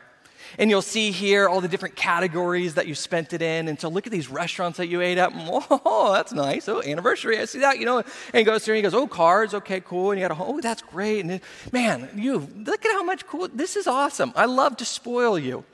[0.57, 3.67] And you'll see here all the different categories that you spent it in.
[3.67, 5.33] And so look at these restaurants that you ate at.
[5.85, 6.69] Oh, that's nice.
[6.69, 7.41] Oh, anniversary.
[7.41, 7.99] I see that, you know.
[7.99, 9.55] And he goes through and he goes, oh, cards.
[9.55, 10.12] Okay, cool.
[10.12, 10.59] And you got a, home.
[10.59, 11.23] oh, that's great.
[11.23, 11.41] And then,
[11.73, 13.49] man, you, look at how much cool.
[13.53, 14.33] This is awesome.
[14.37, 15.64] I love to spoil you.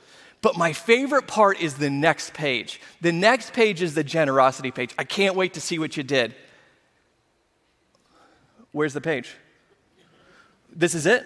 [0.45, 2.79] But my favorite part is the next page.
[3.01, 4.93] The next page is the generosity page.
[4.95, 6.35] I can't wait to see what you did.
[8.71, 9.33] Where's the page?
[10.71, 11.25] This is it?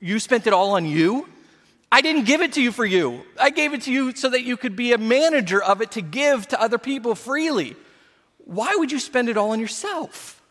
[0.00, 1.28] You spent it all on you?
[1.92, 3.22] I didn't give it to you for you.
[3.38, 6.02] I gave it to you so that you could be a manager of it to
[6.02, 7.76] give to other people freely.
[8.38, 10.42] Why would you spend it all on yourself?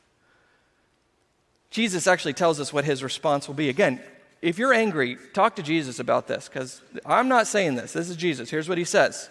[1.71, 3.67] Jesus actually tells us what his response will be.
[3.67, 4.01] Again,
[4.41, 7.93] if you're angry, talk to Jesus about this because I'm not saying this.
[7.93, 8.49] This is Jesus.
[8.49, 9.29] Here's what he says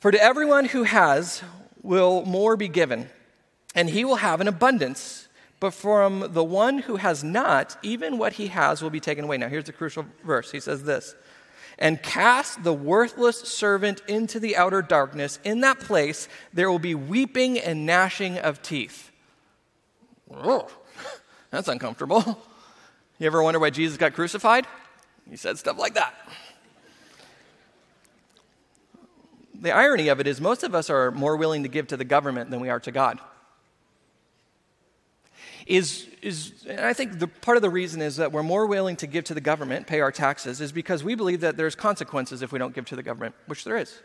[0.00, 1.42] For to everyone who has
[1.82, 3.10] will more be given,
[3.74, 5.28] and he will have an abundance.
[5.58, 9.38] But from the one who has not, even what he has will be taken away.
[9.38, 10.50] Now, here's the crucial verse.
[10.50, 11.14] He says this
[11.78, 15.38] And cast the worthless servant into the outer darkness.
[15.44, 19.12] In that place, there will be weeping and gnashing of teeth.
[21.50, 22.42] That's uncomfortable.
[23.22, 24.66] You ever wonder why Jesus got crucified?
[25.30, 26.12] He said stuff like that.
[29.54, 32.04] The irony of it is, most of us are more willing to give to the
[32.04, 33.20] government than we are to God.
[35.68, 38.96] Is, is, and I think the, part of the reason is that we're more willing
[38.96, 42.42] to give to the government, pay our taxes, is because we believe that there's consequences
[42.42, 44.00] if we don't give to the government, which there is.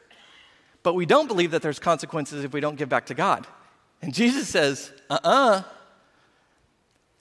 [0.83, 3.47] But we don't believe that there's consequences if we don't give back to God.
[3.99, 5.63] And Jesus says, uh uh-uh, uh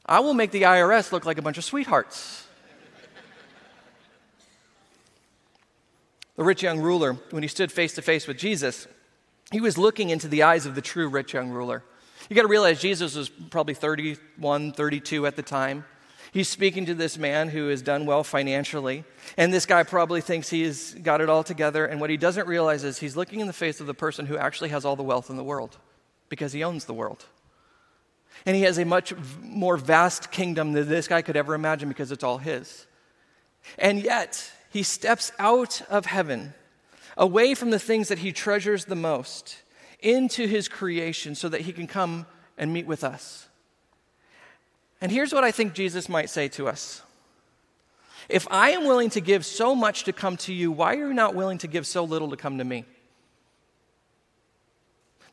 [0.08, 2.46] I will make the IRS look like a bunch of sweethearts.
[6.36, 8.86] the rich young ruler, when he stood face to face with Jesus,
[9.50, 11.82] he was looking into the eyes of the true rich young ruler.
[12.28, 15.84] You got to realize Jesus was probably 31, 32 at the time.
[16.32, 19.04] He's speaking to this man who has done well financially,
[19.36, 21.86] and this guy probably thinks he's got it all together.
[21.86, 24.36] And what he doesn't realize is he's looking in the face of the person who
[24.36, 25.78] actually has all the wealth in the world
[26.28, 27.24] because he owns the world.
[28.44, 32.12] And he has a much more vast kingdom than this guy could ever imagine because
[32.12, 32.86] it's all his.
[33.78, 36.54] And yet, he steps out of heaven,
[37.16, 39.62] away from the things that he treasures the most,
[40.00, 42.26] into his creation so that he can come
[42.58, 43.48] and meet with us.
[45.00, 47.02] And here's what I think Jesus might say to us
[48.28, 51.14] If I am willing to give so much to come to you, why are you
[51.14, 52.84] not willing to give so little to come to me?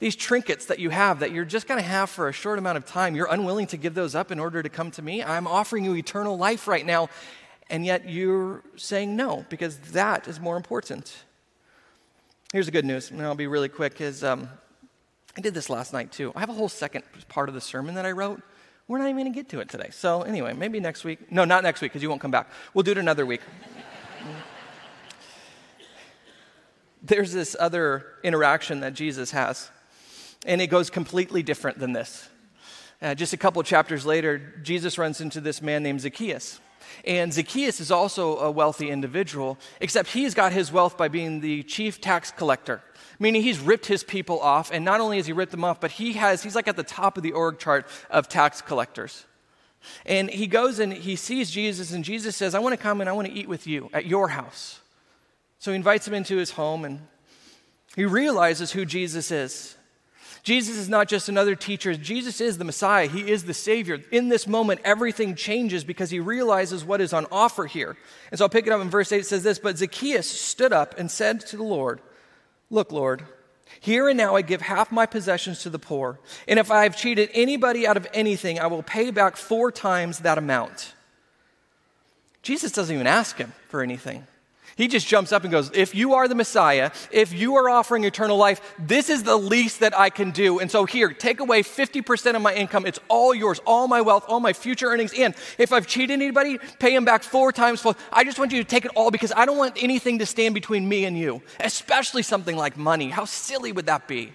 [0.04, 2.78] These trinkets that you have that you're just going to have for a short amount
[2.78, 5.24] of time, you're unwilling to give those up in order to come to me.
[5.24, 7.08] I'm offering you eternal life right now,
[7.70, 11.24] and yet you're saying no because that is more important.
[12.51, 14.01] Here's the good news, and I'll be really quick.
[14.01, 14.49] Is um,
[15.38, 16.34] I did this last night too.
[16.36, 18.41] I have a whole second part of the sermon that I wrote.
[18.89, 19.88] We're not even going to get to it today.
[19.93, 21.32] So anyway, maybe next week.
[21.32, 22.49] No, not next week because you won't come back.
[22.74, 23.39] We'll do it another week.
[27.01, 29.72] There's this other interaction that Jesus has
[30.46, 32.30] and it goes completely different than this.
[33.02, 36.60] Uh, just a couple chapters later, Jesus runs into this man named Zacchaeus.
[37.06, 41.64] And Zacchaeus is also a wealthy individual, except he's got his wealth by being the
[41.64, 42.82] chief tax collector,
[43.20, 44.72] meaning he's ripped his people off.
[44.72, 46.84] And not only has he ripped them off, but he has, he's like at the
[46.84, 49.26] top of the org chart of tax collectors.
[50.06, 53.10] And he goes and he sees Jesus, and Jesus says, I want to come and
[53.10, 54.80] I want to eat with you at your house.
[55.60, 57.02] So he invites him into his home, and
[57.96, 59.76] he realizes who Jesus is.
[60.44, 61.96] Jesus is not just another teacher.
[61.96, 63.08] Jesus is the Messiah.
[63.08, 64.02] He is the Savior.
[64.12, 67.96] In this moment, everything changes because he realizes what is on offer here.
[68.30, 69.20] And so I'll pick it up in verse 8.
[69.20, 72.02] It says this But Zacchaeus stood up and said to the Lord,
[72.70, 73.24] Look, Lord,
[73.80, 76.20] here and now I give half my possessions to the poor.
[76.46, 80.20] And if I have cheated anybody out of anything, I will pay back four times
[80.20, 80.94] that amount.
[82.41, 84.28] Jesus doesn't even ask him for anything.
[84.76, 88.05] He just jumps up and goes, If you are the Messiah, if you are offering
[88.05, 90.59] eternal life, this is the least that I can do.
[90.59, 92.86] And so, here, take away 50% of my income.
[92.86, 95.13] It's all yours, all my wealth, all my future earnings.
[95.13, 97.95] And if I've cheated anybody, pay him back four times full.
[98.11, 100.55] I just want you to take it all because I don't want anything to stand
[100.55, 103.09] between me and you, especially something like money.
[103.09, 104.34] How silly would that be?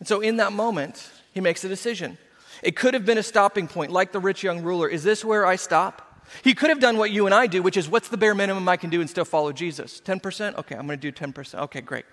[0.00, 2.18] And so, in that moment, he makes a decision.
[2.64, 4.88] It could have been a stopping point, like the rich young ruler.
[4.88, 6.09] Is this where I stop?
[6.42, 8.68] He could have done what you and I do, which is what's the bare minimum
[8.68, 10.00] I can do and still follow Jesus?
[10.04, 10.56] 10%?
[10.56, 11.54] Okay, I'm going to do 10%.
[11.60, 12.04] Okay, great.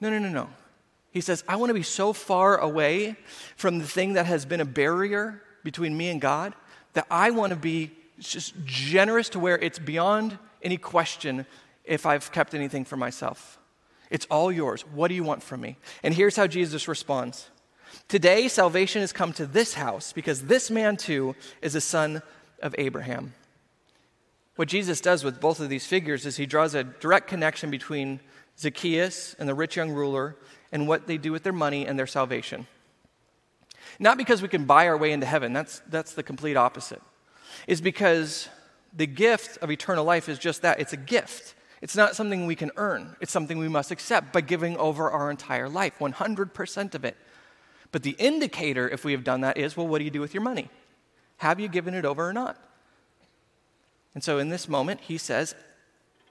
[0.00, 0.48] No, no, no, no.
[1.10, 3.16] He says, I want to be so far away
[3.56, 6.54] from the thing that has been a barrier between me and God
[6.92, 11.46] that I want to be just generous to where it's beyond any question
[11.84, 13.58] if I've kept anything for myself.
[14.10, 14.82] It's all yours.
[14.82, 15.76] What do you want from me?
[16.02, 17.50] And here's how Jesus responds
[18.06, 22.22] Today, salvation has come to this house because this man too is a son
[22.62, 23.32] of Abraham.
[24.58, 28.18] What Jesus does with both of these figures is he draws a direct connection between
[28.58, 30.34] Zacchaeus and the rich young ruler
[30.72, 32.66] and what they do with their money and their salvation.
[34.00, 37.00] Not because we can buy our way into heaven, that's, that's the complete opposite.
[37.68, 38.48] Is because
[38.92, 41.54] the gift of eternal life is just that it's a gift.
[41.80, 45.30] It's not something we can earn, it's something we must accept by giving over our
[45.30, 47.16] entire life, 100% of it.
[47.92, 50.34] But the indicator, if we have done that, is well, what do you do with
[50.34, 50.68] your money?
[51.36, 52.60] Have you given it over or not?
[54.14, 55.54] And so in this moment, he says,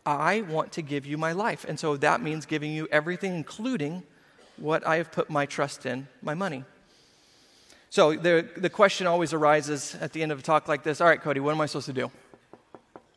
[0.06, 1.66] I want to give you my life.
[1.68, 4.04] And so that means giving you everything, including
[4.58, 6.64] what I have put my trust in, my money.
[7.90, 11.08] So the, the question always arises at the end of a talk like this All
[11.08, 12.12] right, Cody, what am I supposed to do?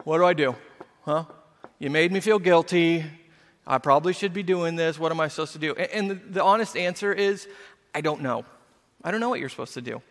[0.05, 0.55] What do I do?
[1.05, 1.25] Huh?
[1.79, 3.05] You made me feel guilty.
[3.67, 4.99] I probably should be doing this.
[4.99, 5.75] What am I supposed to do?
[5.75, 7.49] And, and the, the honest answer is
[7.95, 8.45] I don't know.
[9.03, 10.03] I don't know what you're supposed to do.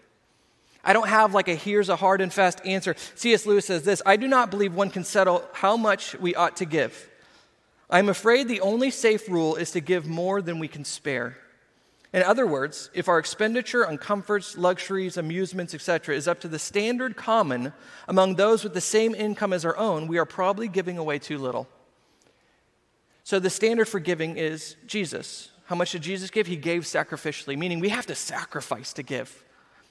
[0.84, 2.96] I don't have like a here's a hard and fast answer.
[3.16, 3.46] C.S.
[3.46, 6.66] Lewis says this I do not believe one can settle how much we ought to
[6.66, 7.10] give.
[7.90, 11.38] I'm afraid the only safe rule is to give more than we can spare.
[12.12, 16.58] In other words, if our expenditure on comforts, luxuries, amusements, etc., is up to the
[16.58, 17.72] standard common
[18.08, 21.38] among those with the same income as our own, we are probably giving away too
[21.38, 21.68] little.
[23.24, 25.52] So the standard for giving is Jesus.
[25.66, 26.48] How much did Jesus give?
[26.48, 29.44] He gave sacrificially, meaning we have to sacrifice to give.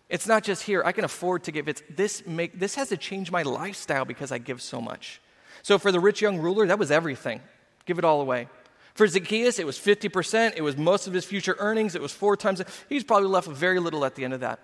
[0.08, 1.68] It's not just here, I can afford to give.
[1.68, 5.20] It's this make this has to change my lifestyle because I give so much.
[5.62, 7.40] So for the rich young ruler, that was everything.
[7.84, 8.48] Give it all away.
[8.94, 12.36] For Zacchaeus, it was 50%, it was most of his future earnings, it was four
[12.36, 12.60] times.
[12.88, 14.58] He's probably left with very little at the end of that.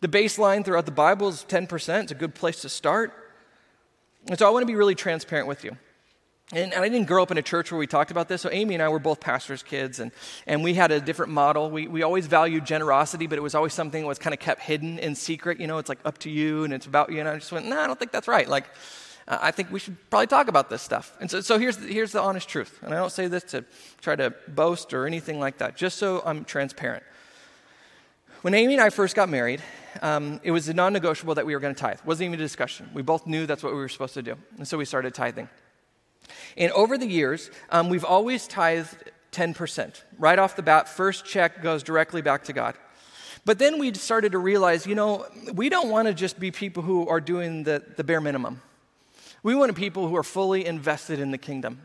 [0.00, 2.02] The baseline throughout the Bible is 10%.
[2.02, 3.14] It's a good place to start.
[4.28, 5.78] And so I want to be really transparent with you.
[6.52, 8.42] And, I didn't grow up in a church where we talked about this.
[8.42, 10.12] So Amy and I were both pastors' kids, and,
[10.46, 11.70] and we had a different model.
[11.70, 14.60] We, we always valued generosity, but it was always something that was kind of kept
[14.60, 15.58] hidden in secret.
[15.58, 17.20] You know, it's like up to you, and it's about you.
[17.20, 18.46] And I just went, no, nah, I don't think that's right.
[18.46, 18.66] Like,
[19.26, 21.16] uh, I think we should probably talk about this stuff.
[21.20, 22.78] And so, so here's, the, here's the honest truth.
[22.82, 23.64] And I don't say this to
[24.02, 27.04] try to boast or anything like that, just so I'm transparent.
[28.42, 29.62] When Amy and I first got married,
[30.02, 31.98] um, it was non negotiable that we were going to tithe.
[32.00, 32.90] It wasn't even a discussion.
[32.92, 34.36] We both knew that's what we were supposed to do.
[34.58, 35.48] And so we started tithing.
[36.56, 40.02] And over the years, um, we've always tithed 10%.
[40.18, 42.76] Right off the bat, first check goes directly back to God.
[43.44, 46.82] But then we started to realize, you know, we don't want to just be people
[46.82, 48.62] who are doing the, the bare minimum.
[49.42, 51.80] We want people who are fully invested in the kingdom.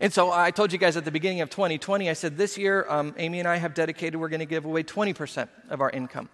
[0.00, 2.86] And so I told you guys at the beginning of 2020, I said this year,
[2.88, 6.30] um, Amy and I have dedicated, we're going to give away 20% of our income.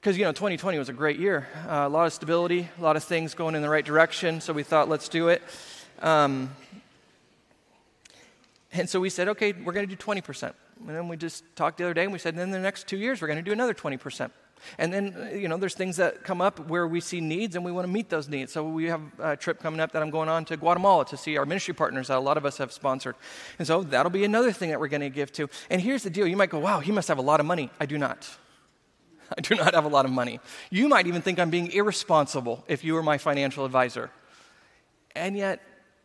[0.00, 1.46] Because, you know, 2020 was a great year.
[1.68, 4.40] Uh, a lot of stability, a lot of things going in the right direction.
[4.40, 5.42] So we thought, let's do it.
[6.00, 6.50] Um,
[8.72, 10.52] and so we said, okay, we're going to do 20%.
[10.80, 12.96] And then we just talked the other day and we said, then the next two
[12.96, 14.30] years, we're going to do another 20%.
[14.78, 17.64] And then, uh, you know, there's things that come up where we see needs and
[17.64, 18.52] we want to meet those needs.
[18.52, 21.36] So we have a trip coming up that I'm going on to Guatemala to see
[21.36, 23.14] our ministry partners that a lot of us have sponsored.
[23.58, 25.48] And so that'll be another thing that we're going to give to.
[25.70, 27.70] And here's the deal you might go, wow, he must have a lot of money.
[27.78, 28.28] I do not.
[29.38, 30.40] I do not have a lot of money.
[30.70, 34.10] You might even think I'm being irresponsible if you were my financial advisor.
[35.14, 35.60] And yet,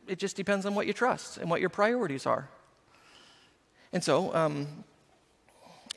[0.10, 2.50] it just depends on what you trust and what your priorities are.
[3.94, 4.84] And so, um,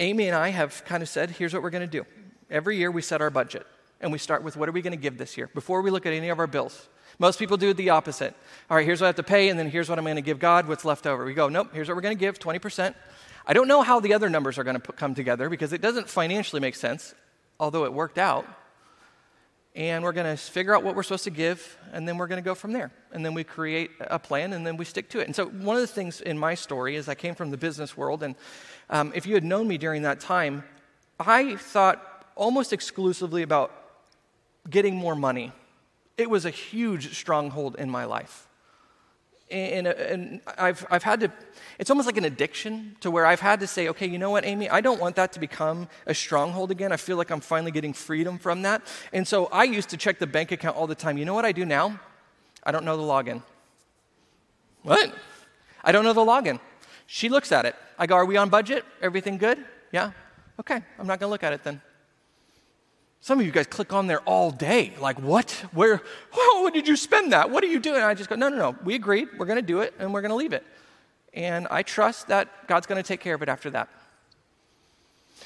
[0.01, 2.07] Amy and I have kind of said, here's what we're going to do.
[2.51, 3.67] Every year we set our budget
[4.01, 6.07] and we start with what are we going to give this year before we look
[6.07, 6.89] at any of our bills.
[7.19, 8.35] Most people do the opposite.
[8.71, 10.23] All right, here's what I have to pay, and then here's what I'm going to
[10.23, 11.25] give God, what's left over.
[11.25, 12.95] We go, nope, here's what we're going to give 20%.
[13.47, 16.09] I don't know how the other numbers are going to come together because it doesn't
[16.09, 17.15] financially make sense,
[17.61, 18.47] although it worked out.
[19.75, 22.43] And we're going to figure out what we're supposed to give, and then we're going
[22.43, 22.91] to go from there.
[23.11, 25.27] And then we create a plan, and then we stick to it.
[25.27, 27.97] And so, one of the things in my story is I came from the business
[27.97, 28.35] world, and
[28.91, 30.65] um, if you had known me during that time,
[31.19, 33.73] I thought almost exclusively about
[34.69, 35.53] getting more money.
[36.19, 38.47] It was a huge stronghold in my life.
[39.53, 41.33] And, and, I've, I've had to,
[41.79, 44.47] it's almost like an addiction to where I've had to say, okay, you know what,
[44.47, 46.91] Amy, I don't want that to become a stronghold again.
[46.91, 48.83] I feel like I'm finally getting freedom from that.
[49.13, 51.19] And so I used to check the bank account all the time.
[51.19, 52.01] You know what I do now?
[52.65, 53.43] I don't know the login.
[54.83, 55.13] What?
[55.85, 56.59] I don't know the login.
[57.07, 57.77] She looks at it.
[57.99, 58.85] I go, are we on budget?
[59.03, 59.63] Everything good?
[59.93, 60.13] Yeah?
[60.59, 61.83] Okay, I'm not going to look at it then.
[63.23, 64.93] Some of you guys click on there all day.
[65.01, 65.53] Like, what?
[65.73, 66.03] Where?
[66.35, 67.51] Oh, did you spend that?
[67.51, 67.97] What are you doing?
[67.97, 68.77] And I just go, no, no, no.
[68.85, 69.29] We agreed.
[69.37, 70.65] We're going to do it and we're going to leave it.
[71.35, 73.89] And I trust that God's going to take care of it after that.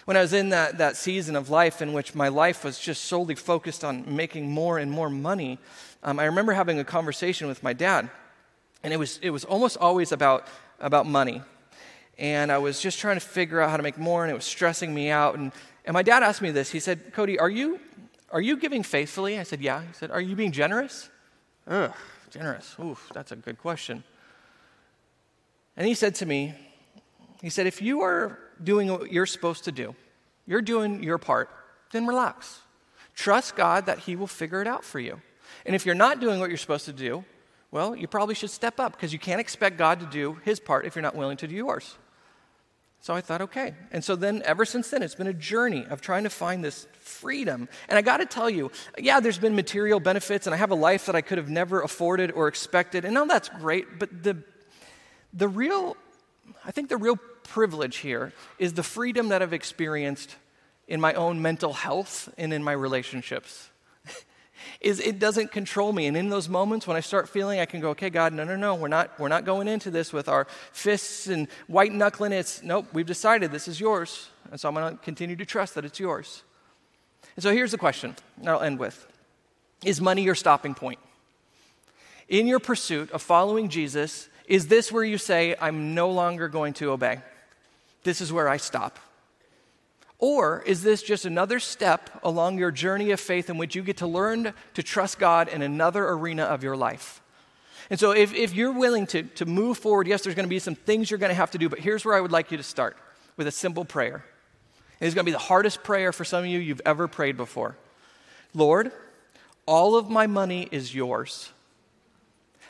[0.05, 3.07] When I was in that, that season of life in which my life was just
[3.07, 5.59] solely focused on making more and more money,
[6.03, 8.11] um, I remember having a conversation with my dad.
[8.83, 10.47] And it was, it was almost always about,
[10.81, 11.41] about money.
[12.19, 14.45] And I was just trying to figure out how to make more, and it was
[14.45, 15.39] stressing me out.
[15.39, 15.53] And,
[15.87, 16.71] and my dad asked me this.
[16.71, 17.79] He said, Cody, are you,
[18.31, 19.39] are you giving faithfully?
[19.39, 19.81] I said, Yeah.
[19.83, 21.09] He said, Are you being generous?
[21.69, 21.93] Ugh,
[22.31, 22.75] generous.
[22.83, 24.03] Oof, that's a good question.
[25.77, 26.55] And he said to me,
[27.41, 29.95] He said, If you are doing what you're supposed to do,
[30.45, 31.49] you're doing your part,
[31.93, 32.61] then relax.
[33.15, 35.21] Trust God that He will figure it out for you.
[35.65, 37.25] And if you're not doing what you're supposed to do,
[37.71, 40.85] well, you probably should step up because you can't expect God to do His part
[40.85, 41.97] if you're not willing to do yours.
[43.01, 43.75] So I thought, okay.
[43.93, 46.89] And so then, ever since then, it's been a journey of trying to find this
[46.99, 47.69] freedom.
[47.89, 50.77] And I got to tell you, yeah, there's been material benefits, and I have a
[50.77, 53.05] life that I could have never afforded or expected.
[53.05, 54.39] And now that's great, but the,
[55.33, 55.97] the real,
[56.65, 60.35] I think the real privilege here is the freedom that I've experienced
[60.89, 63.71] in my own mental health and in my relationships
[64.81, 66.07] is it doesn't control me.
[66.07, 68.57] And in those moments when I start feeling I can go, okay, God, no, no,
[68.57, 72.33] no, we're not, we're not going into this with our fists and white knuckling.
[72.33, 74.29] It's, nope, we've decided this is yours.
[74.51, 76.43] And so I'm going to continue to trust that it's yours.
[77.35, 79.07] And so here's the question I'll end with
[79.85, 80.99] Is money your stopping point?
[82.29, 86.75] In your pursuit of following Jesus, is this where you say, I'm no longer going
[86.75, 87.21] to obey?
[88.03, 88.99] This is where I stop.
[90.19, 93.99] Or is this just another step along your journey of faith in which you get
[93.99, 97.21] to learn to trust God in another arena of your life?
[97.91, 100.59] And so, if, if you're willing to, to move forward, yes, there's going to be
[100.59, 102.57] some things you're going to have to do, but here's where I would like you
[102.57, 102.97] to start
[103.37, 104.25] with a simple prayer.
[105.01, 107.77] It's going to be the hardest prayer for some of you you've ever prayed before.
[108.55, 108.91] Lord,
[109.67, 111.53] all of my money is yours.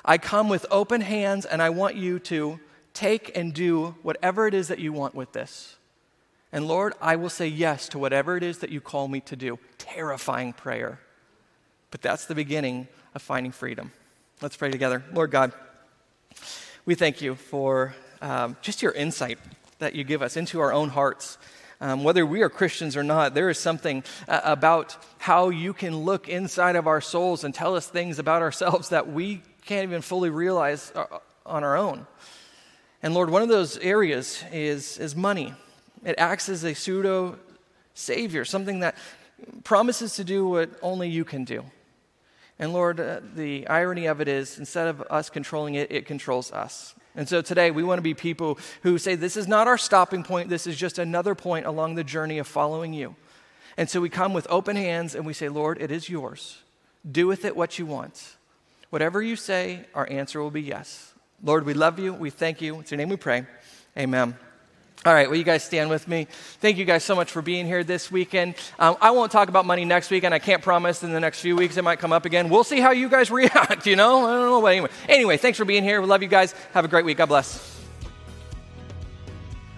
[0.05, 2.59] I come with open hands and I want you to
[2.93, 5.77] take and do whatever it is that you want with this.
[6.57, 9.37] And Lord, I will say yes to whatever it is that you call me to
[9.37, 9.59] do.
[9.77, 10.99] Terrifying prayer.
[11.91, 13.93] But that's the beginning of finding freedom.
[14.41, 15.05] Let's pray together.
[15.13, 15.53] Lord God,
[16.87, 19.39] we thank you for um, just your insight
[19.81, 21.37] that you give us into our own hearts.
[21.79, 25.95] Um, whether we are Christians or not, there is something uh, about how you can
[25.95, 30.01] look inside of our souls and tell us things about ourselves that we can't even
[30.01, 31.05] fully realize uh,
[31.45, 32.07] on our own.
[33.03, 35.53] And Lord, one of those areas is, is money.
[36.07, 37.37] It acts as a pseudo
[37.95, 38.97] savior, something that
[39.65, 41.65] promises to do what only you can do.
[42.61, 46.53] And Lord, uh, the irony of it is instead of us controlling it, it controls
[46.53, 46.95] us.
[47.17, 50.23] And so today we want to be people who say, This is not our stopping
[50.23, 53.17] point, this is just another point along the journey of following you.
[53.77, 56.63] And so we come with open hands and we say, Lord, it is yours.
[57.11, 58.37] Do with it what you want.
[58.91, 61.13] Whatever you say, our answer will be yes.
[61.43, 62.15] Lord, we love you.
[62.15, 62.79] We thank you.
[62.81, 63.45] It's your name we pray.
[63.99, 64.37] Amen.
[65.07, 66.27] All right, will you guys stand with me?
[66.61, 68.57] Thank you guys so much for being here this weekend.
[68.77, 71.39] Um, I won't talk about money next week, and I can't promise in the next
[71.39, 72.49] few weeks it might come up again.
[72.49, 74.27] We'll see how you guys react, you know?
[74.27, 74.89] I don't know, but anyway.
[75.09, 76.01] Anyway, thanks for being here.
[76.01, 76.57] We love you guys.
[76.75, 77.19] Have a great week.
[77.19, 77.81] God bless.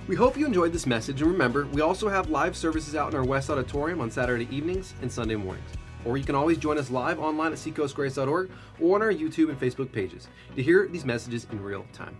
[0.06, 3.18] We hope you enjoyed this message, and remember, we also have live services out in
[3.18, 5.68] our West Auditorium on Saturday evenings and Sunday mornings.
[6.06, 8.50] Or you can always join us live online at seacoastgrace.org
[8.80, 10.26] or on our YouTube and Facebook pages
[10.56, 12.16] to hear these messages in real time.